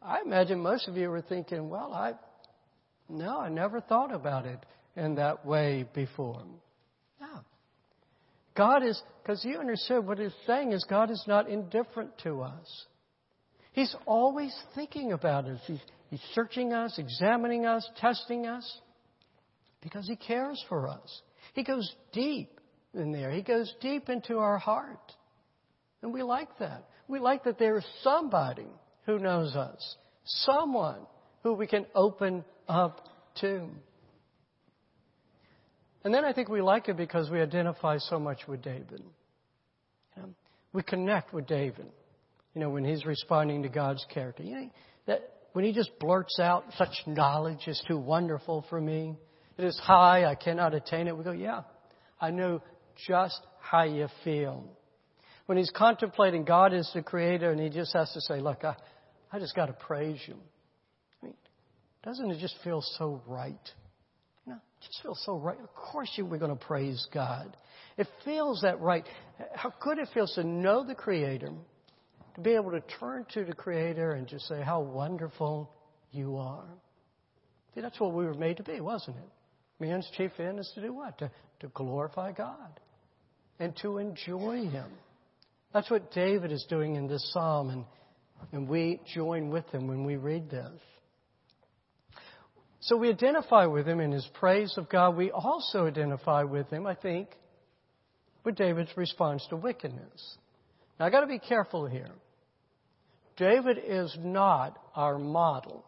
I 0.04 0.20
imagine 0.24 0.60
most 0.60 0.88
of 0.88 0.98
you 0.98 1.10
were 1.10 1.24
thinking, 1.24 1.68
well, 1.68 1.94
I, 1.94 2.14
no, 3.10 3.40
I 3.40 3.50
never 3.50 3.82
thought 3.82 4.14
about 4.14 4.46
it 4.46 4.60
in 4.96 5.16
that 5.16 5.44
way 5.44 5.86
before. 5.96 6.44
God 8.56 8.84
is, 8.84 9.02
because 9.22 9.44
you 9.44 9.58
understood 9.58 10.06
what 10.06 10.20
he's 10.20 10.32
saying 10.46 10.72
is 10.74 10.86
God 10.90 11.10
is 11.10 11.24
not 11.28 11.50
indifferent 11.50 12.12
to 12.24 12.42
us. 12.42 12.86
He's 13.72 13.96
always 14.06 14.56
thinking 14.76 15.12
about 15.12 15.46
us. 15.46 15.60
He's, 15.66 15.82
he's 16.10 16.22
searching 16.34 16.74
us, 16.74 16.98
examining 17.00 17.66
us, 17.66 17.88
testing 18.00 18.46
us, 18.46 18.80
because 19.82 20.08
He 20.08 20.16
cares 20.16 20.64
for 20.70 20.88
us. 20.88 21.22
He 21.54 21.64
goes 21.64 21.92
deep 22.14 22.60
in 22.94 23.12
there. 23.12 23.32
He 23.32 23.42
goes 23.42 23.74
deep 23.82 24.10
into 24.10 24.38
our 24.38 24.60
heart. 24.60 25.12
And 26.02 26.14
we 26.14 26.22
like 26.22 26.58
that. 26.60 26.88
We 27.08 27.20
like 27.20 27.44
that 27.46 27.58
there 27.58 27.78
is 27.78 27.86
somebody 28.02 28.68
who 29.06 29.20
knows 29.20 29.56
us, 29.56 29.96
someone 30.24 31.00
who 31.42 31.54
we 31.54 31.68
can 31.68 31.86
open 31.96 32.46
up 32.68 33.02
to. 33.42 33.70
And 36.04 36.14
then 36.14 36.26
I 36.26 36.34
think 36.34 36.50
we 36.50 36.62
like 36.62 36.90
it 36.90 36.98
because 36.98 37.30
we 37.30 37.42
identify 37.42 37.98
so 37.98 38.20
much 38.20 38.40
with 38.48 38.62
David. 38.62 39.04
You 40.16 40.22
know, 40.22 40.30
we 40.74 40.84
connect 40.84 41.34
with 41.34 41.48
David. 41.48 41.88
You 42.54 42.62
know, 42.62 42.70
when 42.70 42.84
he's 42.84 43.06
responding 43.06 43.64
to 43.64 43.70
God's 43.70 44.06
character. 44.14 44.44
You 44.44 44.56
know, 44.56 44.70
that 45.08 45.22
when 45.54 45.66
he 45.66 45.72
just 45.72 45.92
blurts 46.00 46.40
out, 46.40 46.66
such 46.78 46.94
knowledge 47.08 47.68
is 47.68 47.82
too 47.88 47.98
wonderful 47.98 48.66
for 48.70 48.80
me. 48.80 49.16
It 49.58 49.64
is 49.64 49.80
high, 49.80 50.26
I 50.26 50.36
cannot 50.36 50.74
attain 50.74 51.08
it. 51.08 51.18
We 51.18 51.24
go, 51.24 51.32
yeah, 51.32 51.62
I 52.20 52.32
know 52.32 52.62
just 53.08 53.40
how 53.60 53.84
you 53.84 54.08
feel 54.24 54.68
when 55.46 55.58
he's 55.58 55.72
contemplating 55.72 56.46
God 56.46 56.74
as 56.74 56.90
the 56.94 57.02
creator 57.02 57.52
and 57.52 57.60
he 57.60 57.70
just 57.70 57.94
has 57.94 58.12
to 58.14 58.22
say, 58.22 58.40
Look, 58.40 58.64
I, 58.64 58.76
I 59.32 59.40
just 59.40 59.56
got 59.56 59.68
to 59.68 59.74
praise 59.74 60.20
you. 60.28 60.36
I 61.22 61.26
mean, 61.26 61.36
doesn't 62.04 62.32
it 62.32 62.40
just 62.40 62.56
feel 62.64 62.82
so 62.98 63.22
right? 63.28 63.70
Just 64.86 65.02
feels 65.02 65.22
so 65.26 65.38
right. 65.38 65.60
Of 65.60 65.74
course 65.74 66.10
you 66.16 66.26
we're 66.26 66.40
going 66.40 66.58
to 66.58 66.66
praise 66.66 67.08
God. 67.14 67.56
It 67.98 68.08
feels 68.26 68.62
that 68.62 68.80
right. 68.82 69.06
How 69.56 69.74
good 69.82 70.00
it 70.00 70.10
feels 70.14 70.34
to 70.36 70.44
know 70.44 70.86
the 70.86 70.96
Creator, 70.96 71.52
to 72.36 72.42
be 72.42 72.52
able 72.52 72.72
to 72.72 72.82
turn 73.00 73.26
to 73.34 73.46
the 73.46 73.54
Creator 73.54 74.14
and 74.14 74.28
just 74.28 74.48
say, 74.48 74.62
How 74.62 74.82
wonderful 74.82 75.70
you 76.12 76.38
are. 76.38 76.68
See, 77.76 77.82
that's 77.82 78.00
what 78.00 78.14
we 78.14 78.26
were 78.26 78.34
made 78.34 78.58
to 78.58 78.64
be, 78.64 78.82
wasn't 78.82 79.18
it? 79.18 79.30
Man's 79.80 80.10
chief 80.18 80.32
end 80.40 80.60
is 80.60 80.72
to 80.76 80.82
do 80.82 80.94
what? 80.94 81.18
To, 81.20 81.32
to 81.62 81.68
glorify 81.70 82.32
God 82.32 82.80
and 83.60 83.76
to 83.82 83.98
enjoy 83.98 84.66
Him. 84.68 84.90
That's 85.74 85.90
what 85.90 86.12
David 86.12 86.52
is 86.52 86.66
doing 86.70 86.96
in 86.96 87.08
this 87.08 87.32
psalm, 87.34 87.70
and, 87.70 87.86
and 88.52 88.70
we 88.70 89.02
join 89.14 89.50
with 89.50 89.68
him 89.70 89.88
when 89.88 90.06
we 90.06 90.18
read 90.18 90.50
this. 90.50 90.80
So 92.84 92.98
we 92.98 93.10
identify 93.10 93.66
with 93.66 93.88
him 93.88 94.02
in 94.02 94.12
his 94.12 94.28
praise 94.34 94.74
of 94.78 94.90
God. 94.90 95.16
We 95.16 95.32
also 95.32 95.88
identify 95.88 96.44
with 96.44 96.70
him, 96.70 96.86
I 96.86 96.96
think, 96.96 97.30
with 98.44 98.56
David's 98.56 98.96
response 98.98 99.46
to 99.50 99.56
wickedness. 99.56 100.38
Now, 101.00 101.06
I've 101.06 101.14
got 101.14 101.22
to 101.22 101.28
be 101.28 101.40
careful 101.40 101.88
here. 101.88 102.12
David 103.38 103.78
is 103.86 104.16
not 104.20 104.78
our 104.96 105.18
model 105.18 105.86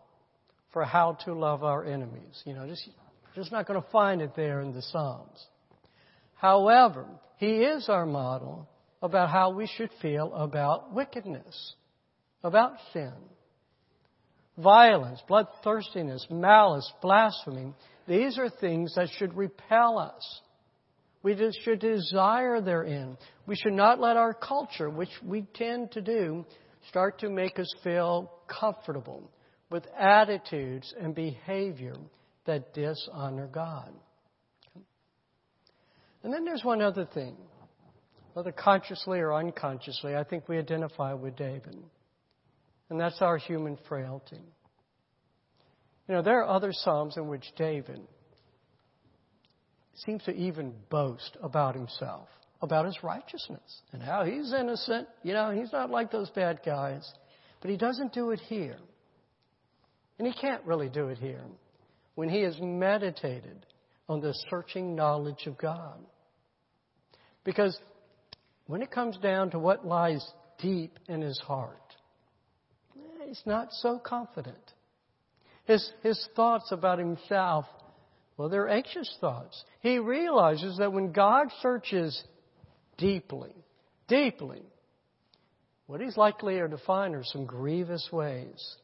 for 0.72 0.86
how 0.86 1.18
to 1.26 1.34
love 1.34 1.66
our 1.66 1.84
enemies. 1.84 2.42
You 2.46 2.54
know, 2.54 2.66
just, 2.66 2.90
just 3.36 3.52
not 3.52 3.68
going 3.68 3.82
to 3.82 3.90
find 3.90 4.22
it 4.22 4.32
there 4.38 4.62
in 4.62 4.74
the 4.74 4.82
Psalms. 4.82 5.46
However, 6.36 7.06
he 7.38 7.58
is 7.58 7.90
our 7.90 8.06
model 8.06 8.70
about 9.02 9.30
how 9.30 9.50
we 9.50 9.68
should 9.68 9.90
feel 10.02 10.34
about 10.34 10.94
wickedness, 10.94 11.76
about 12.42 12.76
sin. 12.94 13.12
Violence, 14.58 15.22
bloodthirstiness, 15.28 16.26
malice, 16.30 16.89
blasphemy, 17.02 17.74
these 18.08 18.38
are 18.38 18.50
things 18.50 18.96
that 18.96 19.10
should 19.18 19.36
repel 19.36 19.98
us. 19.98 20.41
We 21.24 21.36
should 21.63 21.80
desire 21.80 22.62
therein. 22.62 23.18
We 23.48 23.56
should 23.56 23.74
not 23.74 24.00
let 24.00 24.15
our 24.15 24.34
culture, 24.34 24.89
which 24.89 25.10
we 25.24 25.46
tend 25.56 25.91
to 25.94 26.02
do, 26.02 26.46
start 26.88 27.20
to 27.20 27.30
make 27.30 27.58
us 27.58 27.74
feel 27.84 28.32
comfortable 28.48 29.30
with 29.72 29.86
attitudes 29.98 30.94
and 31.00 31.15
behavior 31.15 31.96
that 32.46 32.74
dishonor 32.74 33.48
God. 33.48 33.91
And 36.24 36.32
then 36.32 36.46
there's 36.46 36.63
one 36.63 36.82
other 36.82 37.06
thing 37.06 37.36
whether 38.34 38.52
consciously 38.52 39.20
or 39.20 39.34
unconsciously, 39.34 40.13
I 40.13 40.26
think 40.26 40.50
we 40.50 40.58
identify 40.58 41.13
with 41.13 41.38
David. 41.38 41.78
And 42.89 43.00
that's 43.00 43.21
our 43.21 43.38
human 43.38 43.78
frailty. 43.88 44.41
You 46.08 46.15
know, 46.15 46.21
there 46.21 46.43
are 46.43 46.56
other 46.56 46.71
Psalms 46.71 47.17
in 47.17 47.28
which 47.28 47.45
David 47.58 48.02
seems 50.06 50.24
to 50.24 50.32
even 50.32 50.74
boast 50.89 51.38
about 51.41 51.74
himself, 51.74 52.28
about 52.62 52.86
his 52.86 52.98
righteousness, 53.02 53.82
and 53.91 54.04
how 54.04 54.24
he's 54.24 54.54
innocent. 54.54 55.08
You 55.24 55.34
know, 55.34 55.52
he's 55.52 55.71
not 55.71 55.89
like 55.89 56.12
those 56.12 56.30
bad 56.32 56.60
guys. 56.65 57.10
But 57.62 57.71
he 57.71 57.78
doesn't 57.78 58.13
do 58.13 58.30
it 58.30 58.39
here. 58.41 58.78
And 60.19 60.28
he 60.28 60.34
can't 60.39 60.63
really 60.65 60.89
do 60.89 61.08
it 61.08 61.17
here 61.17 61.41
when 62.13 62.30
he 62.30 62.41
has 62.41 62.56
meditated 62.62 63.65
on 64.08 64.21
the 64.21 64.34
searching 64.50 64.95
knowledge 64.95 65.48
of 65.48 65.58
God. 65.58 65.98
Because 67.43 67.78
when 68.67 68.82
it 68.82 68.91
comes 68.91 69.17
down 69.17 69.52
to 69.52 69.60
what 69.60 69.86
lies 69.86 70.26
deep 70.60 70.98
in 71.08 71.21
his 71.21 71.39
heart, 71.39 71.85
he's 73.28 73.42
not 73.46 73.70
so 73.72 74.00
confident. 74.00 74.58
His, 75.66 75.90
his 76.04 76.28
thoughts 76.36 76.72
about 76.72 77.00
himself, 77.00 77.66
well, 78.38 78.50
they're 78.50 78.70
anxious 78.70 79.16
thoughts. 79.20 79.64
He 79.82 79.98
realizes 79.98 80.78
that 80.78 80.94
when 80.94 81.12
God 81.12 81.48
searches 81.62 82.24
deeply, 82.98 83.54
deeply, 84.08 84.62
what 85.88 86.02
he's 86.02 86.18
likely 86.18 86.58
to 86.58 86.78
find 86.86 87.16
are 87.16 87.24
some 87.24 87.46
grievous 87.46 88.10
ways 88.12 88.76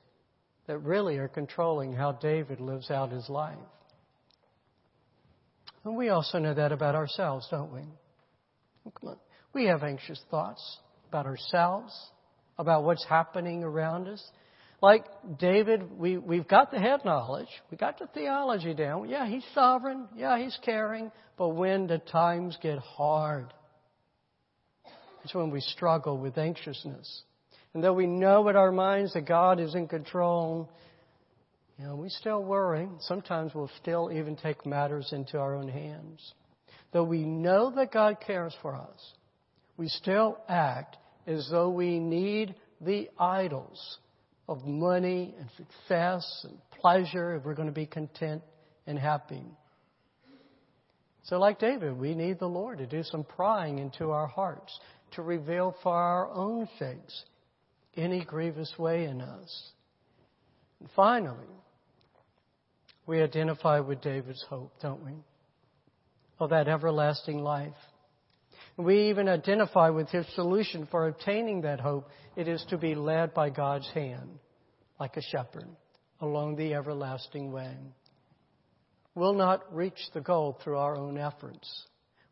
that 0.67 0.79
really 0.79 1.17
are 1.17 1.27
controlling 1.27 1.93
how 1.93 2.13
David 2.13 2.59
lives 2.59 2.91
out 2.91 3.11
his 3.11 3.27
life. 3.29 3.57
And 5.83 5.97
we 5.97 6.09
also 6.09 6.37
know 6.37 6.53
that 6.53 6.71
about 6.71 6.95
ourselves, 6.95 7.47
don't 7.49 7.73
we? 7.73 7.81
Come 8.99 9.09
on. 9.09 9.17
We 9.53 9.65
have 9.65 9.83
anxious 9.83 10.21
thoughts 10.29 10.77
about 11.09 11.25
ourselves, 11.25 11.91
about 12.61 12.83
what's 12.83 13.03
happening 13.03 13.63
around 13.63 14.07
us. 14.07 14.23
Like 14.83 15.05
David, 15.39 15.97
we, 15.97 16.17
we've 16.17 16.47
got 16.47 16.71
the 16.71 16.79
head 16.79 17.01
knowledge. 17.03 17.49
We 17.71 17.77
got 17.77 17.97
the 17.97 18.05
theology 18.07 18.75
down. 18.75 19.09
Yeah, 19.09 19.27
he's 19.27 19.43
sovereign. 19.53 20.07
Yeah, 20.15 20.37
he's 20.37 20.57
caring. 20.63 21.11
But 21.37 21.49
when 21.49 21.87
the 21.87 21.97
times 21.97 22.57
get 22.61 22.77
hard, 22.77 23.51
it's 25.23 25.33
when 25.33 25.49
we 25.49 25.59
struggle 25.59 26.19
with 26.19 26.37
anxiousness. 26.37 27.23
And 27.73 27.83
though 27.83 27.93
we 27.93 28.05
know 28.05 28.47
in 28.47 28.55
our 28.55 28.71
minds 28.71 29.13
that 29.13 29.27
God 29.27 29.59
is 29.59 29.73
in 29.73 29.87
control, 29.87 30.69
you 31.79 31.85
know, 31.85 31.95
we 31.95 32.09
still 32.09 32.43
worry. 32.43 32.87
Sometimes 32.99 33.55
we'll 33.55 33.71
still 33.81 34.11
even 34.13 34.35
take 34.35 34.67
matters 34.67 35.09
into 35.13 35.39
our 35.39 35.55
own 35.55 35.67
hands. 35.67 36.33
Though 36.91 37.05
we 37.05 37.23
know 37.23 37.71
that 37.75 37.91
God 37.91 38.17
cares 38.25 38.55
for 38.61 38.75
us, 38.75 39.13
we 39.77 39.87
still 39.87 40.37
act 40.47 40.97
as 41.27 41.47
though 41.51 41.69
we 41.69 41.99
need 41.99 42.55
the 42.79 43.09
idols 43.19 43.97
of 44.47 44.65
money 44.65 45.33
and 45.39 45.49
success 45.55 46.45
and 46.45 46.57
pleasure 46.79 47.35
if 47.35 47.45
we're 47.45 47.53
going 47.53 47.67
to 47.67 47.73
be 47.73 47.85
content 47.85 48.41
and 48.87 48.97
happy. 48.97 49.43
So, 51.23 51.37
like 51.37 51.59
David, 51.59 51.97
we 51.97 52.15
need 52.15 52.39
the 52.39 52.47
Lord 52.47 52.79
to 52.79 52.87
do 52.87 53.03
some 53.03 53.23
prying 53.23 53.79
into 53.79 54.09
our 54.11 54.27
hearts, 54.27 54.77
to 55.11 55.21
reveal 55.21 55.75
for 55.83 55.93
our 55.93 56.29
own 56.31 56.67
sakes 56.79 57.23
any 57.95 58.23
grievous 58.23 58.73
way 58.77 59.05
in 59.05 59.21
us. 59.21 59.71
And 60.79 60.89
finally, 60.95 61.37
we 63.05 63.21
identify 63.21 63.79
with 63.79 64.01
David's 64.01 64.43
hope, 64.49 64.73
don't 64.81 65.03
we? 65.03 65.13
Of 66.39 66.49
that 66.49 66.67
everlasting 66.67 67.43
life. 67.43 67.73
We 68.83 69.09
even 69.09 69.29
identify 69.29 69.89
with 69.89 70.09
his 70.09 70.25
solution 70.33 70.87
for 70.89 71.07
obtaining 71.07 71.61
that 71.61 71.79
hope. 71.79 72.09
It 72.35 72.47
is 72.47 72.65
to 72.69 72.77
be 72.77 72.95
led 72.95 73.33
by 73.33 73.49
God's 73.49 73.89
hand, 73.91 74.39
like 74.99 75.17
a 75.17 75.21
shepherd, 75.21 75.67
along 76.19 76.55
the 76.55 76.73
everlasting 76.73 77.51
way. 77.51 77.75
We'll 79.13 79.33
not 79.33 79.73
reach 79.75 79.99
the 80.13 80.21
goal 80.21 80.57
through 80.63 80.77
our 80.77 80.95
own 80.95 81.17
efforts. 81.17 81.69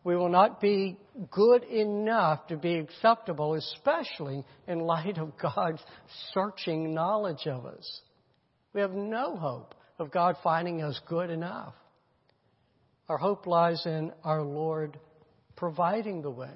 We 0.04 0.16
will 0.16 0.30
not 0.30 0.62
be 0.62 0.98
good 1.30 1.64
enough 1.64 2.48
to 2.48 2.58
be 2.58 2.78
acceptable, 2.78 3.54
especially 3.56 4.46
in 4.68 4.80
light 4.80 5.18
of 5.18 5.38
God's 5.38 5.84
searching 6.34 6.94
knowledge 6.94 7.46
of 7.48 7.66
us. 7.66 8.02
We 8.74 8.82
have 8.82 8.94
no 8.94 9.36
hope 9.36 9.76
of 10.00 10.12
God 10.12 10.38
finding 10.42 10.82
us 10.82 11.00
good 11.08 11.30
enough. 11.30 11.74
Our 13.10 13.18
hope 13.18 13.46
lies 13.46 13.86
in 13.86 14.14
our 14.24 14.42
Lord 14.42 14.98
providing 15.60 16.22
the 16.22 16.32
way, 16.32 16.56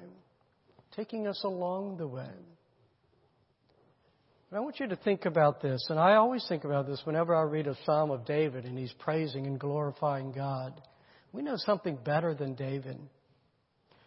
taking 0.96 1.26
us 1.26 1.42
along 1.44 1.98
the 1.98 2.06
way. 2.06 2.32
But 4.50 4.56
I 4.56 4.60
want 4.60 4.80
you 4.80 4.88
to 4.88 4.96
think 4.96 5.26
about 5.26 5.60
this, 5.60 5.86
and 5.90 5.98
I 5.98 6.14
always 6.14 6.44
think 6.48 6.64
about 6.64 6.86
this 6.86 7.02
whenever 7.04 7.36
I 7.36 7.42
read 7.42 7.66
a 7.66 7.76
Psalm 7.84 8.10
of 8.10 8.24
David 8.24 8.64
and 8.64 8.78
he's 8.78 8.94
praising 9.00 9.46
and 9.46 9.60
glorifying 9.60 10.32
God. 10.32 10.80
We 11.32 11.42
know 11.42 11.56
something 11.56 11.98
better 12.02 12.34
than 12.34 12.54
David. 12.54 12.98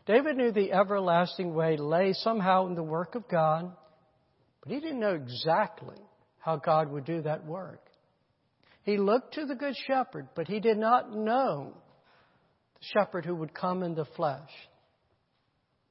David 0.08 0.36
knew 0.36 0.52
the 0.52 0.72
everlasting 0.72 1.54
way 1.54 1.78
lay 1.78 2.14
somehow 2.14 2.66
in 2.66 2.74
the 2.74 2.82
work 2.82 3.14
of 3.14 3.28
God, 3.28 3.72
but 4.64 4.72
he 4.72 4.80
didn't 4.80 5.00
know 5.00 5.14
exactly 5.14 5.98
how 6.40 6.56
God 6.56 6.90
would 6.92 7.06
do 7.06 7.22
that 7.22 7.46
work. 7.46 7.82
He 8.82 8.98
looked 8.98 9.36
to 9.36 9.46
the 9.46 9.56
Good 9.56 9.76
Shepherd, 9.86 10.30
but 10.34 10.48
he 10.48 10.60
did 10.60 10.78
not 10.78 11.14
know 11.14 11.74
the 12.80 13.00
shepherd 13.00 13.26
who 13.26 13.36
would 13.36 13.54
come 13.54 13.84
in 13.84 13.94
the 13.94 14.06
flesh, 14.16 14.50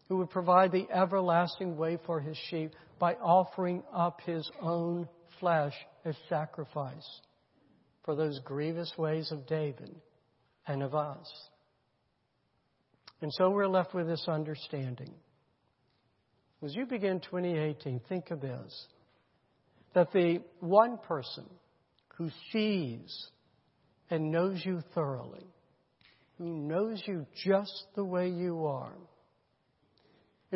who 0.08 0.16
would 0.18 0.30
provide 0.30 0.72
the 0.72 0.86
everlasting 0.90 1.76
way 1.76 1.98
for 2.06 2.20
his 2.20 2.36
sheep 2.48 2.72
by 2.98 3.14
offering 3.14 3.82
up 3.92 4.20
his 4.24 4.48
own 4.60 5.08
flesh 5.40 5.74
as 6.04 6.14
sacrifice 6.28 7.20
for 8.04 8.14
those 8.14 8.38
grievous 8.44 8.92
ways 8.96 9.30
of 9.32 9.46
David 9.46 9.94
and 10.66 10.82
of 10.82 10.94
us. 10.94 11.26
And 13.20 13.32
so 13.32 13.50
we're 13.50 13.66
left 13.66 13.94
with 13.94 14.06
this 14.06 14.26
understanding. 14.28 15.12
As 16.62 16.74
you 16.74 16.86
begin 16.86 17.20
2018, 17.20 18.00
think 18.08 18.30
of 18.30 18.40
this 18.40 18.86
that 19.94 20.12
the 20.12 20.42
one 20.60 20.98
person 20.98 21.46
who 22.16 22.28
sees 22.52 23.28
and 24.10 24.30
knows 24.30 24.60
you 24.64 24.82
thoroughly, 24.94 25.46
who 26.36 26.44
knows 26.44 27.02
you 27.06 27.26
just 27.44 27.86
the 27.94 28.04
way 28.04 28.28
you 28.28 28.66
are, 28.66 28.92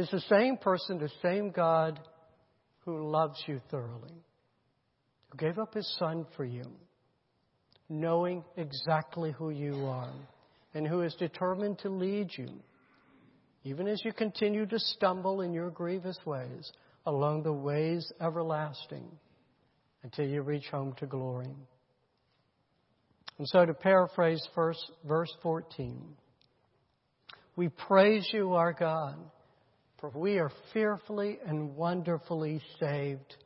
is 0.01 0.11
the 0.11 0.21
same 0.21 0.57
person, 0.57 0.99
the 0.99 1.11
same 1.23 1.51
God 1.51 2.01
who 2.85 3.11
loves 3.11 3.41
you 3.47 3.61
thoroughly, 3.71 4.15
who 5.29 5.39
gave 5.39 5.59
up 5.59 5.75
his 5.75 5.95
son 5.99 6.27
for 6.37 6.45
you, 6.45 6.65
knowing 7.89 8.43
exactly 8.57 9.31
who 9.33 9.51
you 9.51 9.85
are 9.85 10.13
and 10.73 10.87
who 10.87 11.03
is 11.03 11.15
determined 11.15 11.79
to 11.81 11.91
lead 11.91 12.31
you, 12.37 12.49
even 13.65 13.87
as 13.87 14.01
you 14.05 14.13
continue 14.13 14.65
to 14.65 14.79
stumble 14.79 15.43
in 15.43 15.53
your 15.53 15.71
grievous 15.71 16.19
ways, 16.25 16.73
along 17.05 17.43
the 17.43 17.53
ways 17.53 18.11
everlasting 18.21 19.07
until 20.03 20.27
you 20.27 20.41
reach 20.41 20.67
home 20.71 20.95
to 20.99 21.07
glory. 21.07 21.55
And 23.39 23.47
so, 23.49 23.67
to 23.67 23.75
paraphrase 23.75 24.47
first, 24.55 24.91
verse 25.07 25.35
14, 25.43 26.01
we 27.57 27.69
praise 27.69 28.29
you, 28.33 28.55
our 28.55 28.73
God, 28.73 29.17
for 30.01 30.11
we 30.15 30.39
are 30.39 30.51
fearfully 30.73 31.39
and 31.47 31.77
wonderfully 31.77 32.61
saved. 32.81 33.37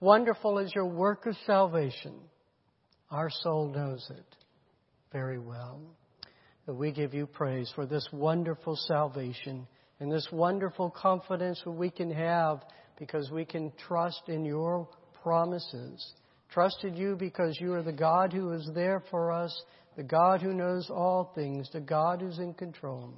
Wonderful 0.00 0.58
is 0.58 0.72
your 0.74 0.86
work 0.86 1.26
of 1.26 1.34
salvation. 1.46 2.14
Our 3.10 3.30
soul 3.30 3.72
knows 3.74 4.06
it 4.10 4.36
very 5.12 5.38
well 5.38 5.80
that 6.66 6.74
we 6.74 6.92
give 6.92 7.14
you 7.14 7.26
praise 7.26 7.72
for 7.74 7.86
this 7.86 8.06
wonderful 8.12 8.76
salvation 8.76 9.66
and 10.00 10.12
this 10.12 10.28
wonderful 10.30 10.90
confidence 10.90 11.60
that 11.64 11.70
we 11.70 11.90
can 11.90 12.10
have 12.10 12.60
because 12.98 13.30
we 13.30 13.44
can 13.44 13.72
trust 13.88 14.22
in 14.28 14.44
your 14.44 14.86
promises. 15.22 16.12
Trust 16.50 16.84
in 16.84 16.94
you 16.94 17.16
because 17.16 17.58
you 17.58 17.72
are 17.72 17.82
the 17.82 17.92
God 17.92 18.32
who 18.32 18.52
is 18.52 18.68
there 18.74 19.02
for 19.10 19.32
us, 19.32 19.62
the 19.96 20.02
God 20.02 20.42
who 20.42 20.52
knows 20.52 20.90
all 20.90 21.32
things, 21.34 21.70
the 21.72 21.80
God 21.80 22.20
who's 22.20 22.38
in 22.38 22.52
control. 22.52 23.14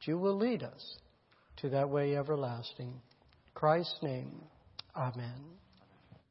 That 0.00 0.08
you 0.08 0.18
will 0.18 0.36
lead 0.36 0.64
us 0.64 0.98
to 1.60 1.68
that 1.70 1.88
way 1.88 2.16
everlasting. 2.16 2.88
In 2.88 3.00
Christ's 3.54 3.98
name, 4.02 4.42
Amen. 4.96 5.57